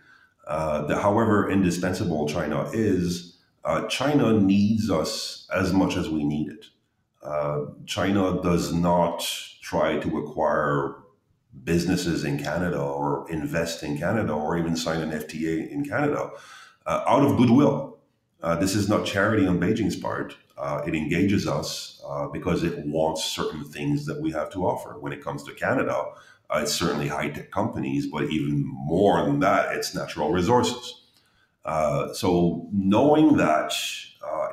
uh, 0.47 0.87
that 0.87 0.99
however 1.03 1.51
indispensable 1.51 2.27
China 2.27 2.67
is, 2.73 3.37
uh, 3.63 3.85
China 3.89 4.33
needs 4.33 4.89
us 4.89 5.47
as 5.53 5.71
much 5.71 5.97
as 5.97 6.09
we 6.09 6.23
need 6.23 6.49
it. 6.49 6.65
Uh, 7.21 7.65
China 7.85 8.41
does 8.41 8.73
not 8.73 9.23
try 9.61 9.99
to 9.99 10.17
acquire 10.17 11.02
businesses 11.63 12.23
in 12.23 12.37
Canada 12.37 12.81
or 12.81 13.29
invest 13.29 13.83
in 13.83 13.97
Canada 13.97 14.33
or 14.33 14.57
even 14.57 14.75
sign 14.75 15.01
an 15.01 15.11
FTA 15.11 15.69
in 15.69 15.85
Canada 15.85 16.31
uh, 16.85 17.03
out 17.07 17.23
of 17.23 17.37
goodwill. 17.37 17.99
Uh, 18.41 18.55
this 18.55 18.75
is 18.75 18.89
not 18.89 19.05
charity 19.05 19.47
on 19.47 19.59
Beijing's 19.59 19.95
part. 19.95 20.35
Uh, 20.57 20.81
it 20.85 20.93
engages 20.93 21.47
us 21.47 22.01
uh, 22.07 22.27
because 22.27 22.63
it 22.63 22.77
wants 22.85 23.23
certain 23.25 23.63
things 23.63 24.05
that 24.05 24.21
we 24.21 24.31
have 24.31 24.49
to 24.51 24.65
offer. 24.65 24.99
When 24.99 25.13
it 25.13 25.23
comes 25.23 25.43
to 25.43 25.53
Canada, 25.53 26.05
Uh, 26.49 26.59
it's 26.61 26.75
certainly 26.75 27.07
high 27.07 27.29
tech 27.29 27.49
companies, 27.51 28.05
but 28.05 28.23
even 28.29 28.63
more 28.65 29.25
than 29.25 29.39
that, 29.39 29.73
it's 29.75 29.95
natural 29.95 30.29
resources. 30.31 30.83
Uh, 31.65 32.13
so 32.13 32.67
knowing 32.71 33.37
that 33.37 33.71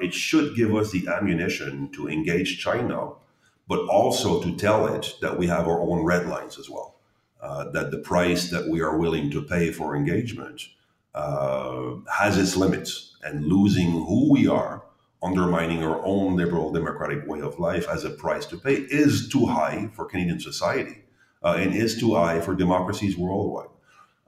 it 0.00 0.14
should 0.14 0.56
give 0.56 0.74
us 0.74 0.92
the 0.92 1.06
ammunition 1.08 1.90
to 1.92 2.08
engage 2.08 2.58
China, 2.58 2.98
but 3.70 3.86
also 3.86 4.42
to 4.42 4.56
tell 4.56 4.88
it 4.92 5.14
that 5.20 5.38
we 5.38 5.46
have 5.46 5.68
our 5.68 5.80
own 5.80 6.04
red 6.04 6.26
lines 6.26 6.58
as 6.58 6.68
well. 6.68 6.96
Uh, 7.40 7.70
that 7.70 7.92
the 7.92 7.98
price 7.98 8.50
that 8.50 8.68
we 8.68 8.80
are 8.80 8.98
willing 8.98 9.30
to 9.30 9.40
pay 9.40 9.70
for 9.70 9.94
engagement 9.94 10.60
uh, 11.14 11.92
has 12.12 12.36
its 12.36 12.56
limits, 12.56 13.16
and 13.22 13.46
losing 13.46 13.92
who 13.92 14.28
we 14.32 14.48
are, 14.48 14.82
undermining 15.22 15.84
our 15.84 16.04
own 16.04 16.34
liberal 16.34 16.72
democratic 16.72 17.24
way 17.28 17.40
of 17.40 17.60
life 17.60 17.86
as 17.88 18.04
a 18.04 18.10
price 18.10 18.44
to 18.44 18.56
pay 18.58 18.74
is 18.74 19.28
too 19.28 19.46
high 19.46 19.88
for 19.94 20.04
Canadian 20.04 20.40
society 20.40 21.04
uh, 21.44 21.56
and 21.56 21.72
is 21.72 21.96
too 21.96 22.14
high 22.14 22.40
for 22.40 22.56
democracies 22.56 23.16
worldwide. 23.16 23.68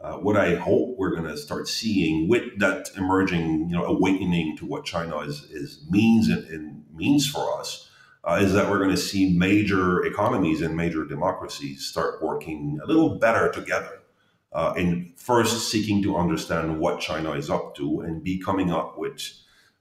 Uh, 0.01 0.15
what 0.19 0.37
I 0.37 0.55
hope 0.55 0.97
we're 0.99 1.17
going 1.17 1.29
to 1.29 1.37
start 1.37 1.67
seeing 1.67 2.29
with 2.29 2.59
that 2.61 2.91
emerging, 2.97 3.69
you 3.69 3.77
know, 3.77 3.85
awakening 3.85 4.57
to 4.59 4.67
what 4.67 4.85
China 4.85 5.19
is, 5.19 5.45
is 5.51 5.85
means 5.91 6.29
and, 6.29 6.47
and 6.47 6.85
means 6.95 7.29
for 7.29 7.59
us, 7.59 7.89
uh, 8.25 8.39
is 8.41 8.53
that 8.53 8.71
we're 8.71 8.79
going 8.79 8.91
to 8.91 8.97
see 8.97 9.37
major 9.37 10.05
economies 10.05 10.63
and 10.63 10.77
major 10.77 11.05
democracies 11.05 11.87
start 11.87 12.23
working 12.23 12.79
a 12.83 12.87
little 12.87 13.19
better 13.19 13.51
together. 13.51 13.99
Uh, 14.53 14.75
in 14.77 15.11
first 15.17 15.71
seeking 15.71 16.03
to 16.03 16.15
understand 16.15 16.79
what 16.79 17.01
China 17.01 17.33
is 17.33 17.49
up 17.49 17.75
to 17.75 18.01
and 18.01 18.23
be 18.23 18.39
coming 18.39 18.71
up 18.71 18.99
with 18.99 19.21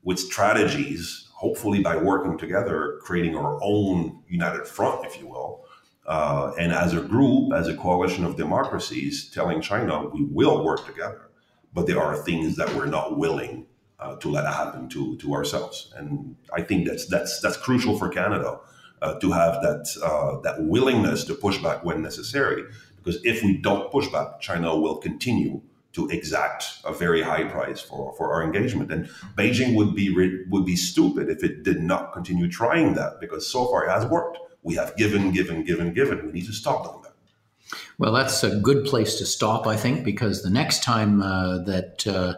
with 0.04 0.18
strategies, 0.18 1.30
hopefully 1.34 1.82
by 1.84 1.96
working 1.96 2.38
together, 2.38 2.98
creating 3.02 3.36
our 3.36 3.60
own 3.62 4.24
united 4.28 4.66
front, 4.66 5.06
if 5.06 5.20
you 5.20 5.28
will, 5.28 5.66
uh, 6.08 6.54
and 6.58 6.72
as 6.72 6.94
a 6.94 7.02
group, 7.02 7.54
as 7.54 7.68
a 7.68 7.76
coalition 7.76 8.24
of 8.26 8.36
democracies, 8.36 9.30
telling 9.30 9.62
China 9.62 10.08
we 10.08 10.24
will 10.24 10.64
work 10.66 10.86
together, 10.86 11.30
but 11.74 11.86
there 11.86 12.02
are 12.02 12.16
things 12.16 12.56
that 12.56 12.74
we're 12.76 12.86
not 12.86 13.18
willing 13.18 13.68
uh, 14.02 14.16
to 14.18 14.30
let 14.30 14.44
that 14.44 14.56
happen 14.56 14.90
to 14.90 15.16
to 15.18 15.34
ourselves, 15.34 15.94
and 15.96 16.36
I 16.54 16.62
think 16.62 16.88
that's 16.88 17.06
that's 17.06 17.40
that's 17.40 17.58
crucial 17.58 17.98
for 17.98 18.10
Canada 18.10 18.60
uh, 19.02 19.20
to 19.20 19.32
have 19.32 19.62
that 19.62 19.88
uh, 20.04 20.40
that 20.42 20.64
willingness 20.64 21.24
to 21.26 21.34
push 21.34 21.58
back 21.58 21.84
when 21.84 22.02
necessary. 22.02 22.64
Because 22.98 23.24
if 23.24 23.44
we 23.44 23.58
don't 23.58 23.92
push 23.92 24.08
back, 24.10 24.40
China 24.42 24.78
will 24.78 24.98
continue 24.98 25.62
to 25.94 26.08
exact 26.10 26.80
a 26.86 26.94
very 26.94 27.22
high 27.22 27.44
price 27.44 27.82
for, 27.82 28.14
for 28.16 28.34
our 28.34 28.44
engagement. 28.44 28.92
And 28.92 29.08
Beijing 29.36 29.76
would 29.76 29.96
be 29.96 30.46
would 30.50 30.66
be 30.66 30.76
stupid 30.76 31.30
if 31.30 31.44
it 31.44 31.64
did 31.64 31.82
not 31.82 32.14
continue 32.14 32.50
trying 32.50 32.94
that 32.96 33.20
because 33.20 33.48
so 33.48 33.68
far 33.68 33.86
it 33.86 33.90
has 33.90 34.06
worked. 34.06 34.38
We 34.64 34.76
have 34.76 34.96
given, 34.96 35.32
given, 35.32 35.64
given, 35.64 35.94
given. 35.94 36.26
We 36.26 36.32
need 36.32 36.46
to 36.46 36.54
stop 36.54 36.86
doing 36.86 37.02
that. 37.02 37.78
Well, 37.98 38.14
that's 38.14 38.44
a 38.44 38.56
good 38.58 38.86
place 38.86 39.16
to 39.18 39.26
stop, 39.26 39.66
I 39.66 39.76
think, 39.76 40.04
because 40.04 40.44
the 40.44 40.50
next 40.52 40.84
time 40.84 41.22
uh, 41.22 41.60
that 41.64 42.06
uh, 42.06 42.36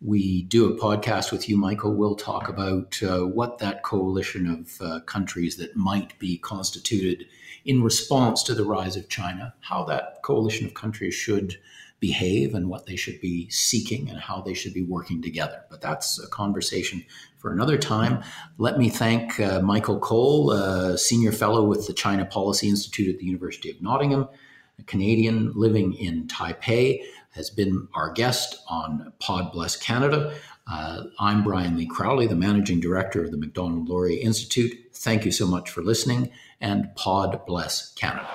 we 0.00 0.42
do 0.42 0.72
a 0.72 0.78
podcast 0.78 1.32
with 1.32 1.48
you, 1.48 1.56
Michael, 1.56 1.94
we'll 1.94 2.14
talk 2.14 2.48
about 2.48 3.02
uh, 3.02 3.20
what 3.20 3.58
that 3.58 3.82
coalition 3.82 4.48
of 4.48 4.86
uh, 4.86 5.00
countries 5.00 5.56
that 5.56 5.74
might 5.76 6.16
be 6.18 6.38
constituted 6.38 7.26
in 7.64 7.82
response 7.82 8.42
to 8.44 8.54
the 8.54 8.64
rise 8.64 8.96
of 8.96 9.08
China, 9.08 9.54
how 9.60 9.84
that 9.84 10.22
coalition 10.22 10.66
of 10.66 10.74
countries 10.74 11.14
should 11.14 11.58
behave 11.98 12.54
and 12.54 12.68
what 12.68 12.86
they 12.86 12.94
should 12.94 13.20
be 13.20 13.50
seeking 13.50 14.08
and 14.08 14.20
how 14.20 14.40
they 14.40 14.54
should 14.54 14.72
be 14.72 14.84
working 14.84 15.20
together. 15.20 15.64
But 15.68 15.80
that's 15.80 16.22
a 16.22 16.28
conversation 16.28 17.04
for 17.36 17.52
another 17.52 17.76
time. 17.76 18.22
Let 18.56 18.78
me 18.78 18.88
thank 18.88 19.40
uh, 19.40 19.60
Michael 19.60 19.98
Cole, 19.98 20.96
Senior 20.96 21.32
Fellow 21.32 21.64
with 21.64 21.88
the 21.88 21.92
China 21.92 22.24
Policy 22.24 22.68
Institute 22.68 23.12
at 23.12 23.18
the 23.18 23.26
University 23.26 23.68
of 23.68 23.82
Nottingham, 23.82 24.28
a 24.78 24.82
Canadian 24.84 25.52
living 25.56 25.94
in 25.94 26.28
Taipei, 26.28 27.02
has 27.38 27.50
been 27.50 27.86
our 27.94 28.10
guest 28.10 28.56
on 28.68 29.12
Pod 29.20 29.52
Bless 29.52 29.76
Canada. 29.76 30.34
Uh, 30.70 31.04
I'm 31.20 31.44
Brian 31.44 31.76
Lee 31.76 31.86
Crowley, 31.86 32.26
the 32.26 32.34
Managing 32.34 32.80
Director 32.80 33.22
of 33.24 33.30
the 33.30 33.38
Macdonald 33.38 33.88
Laurier 33.88 34.20
Institute. 34.20 34.74
Thank 34.92 35.24
you 35.24 35.30
so 35.30 35.46
much 35.46 35.70
for 35.70 35.80
listening, 35.80 36.30
and 36.60 36.94
Pod 36.96 37.46
Bless 37.46 37.94
Canada. 37.94 38.28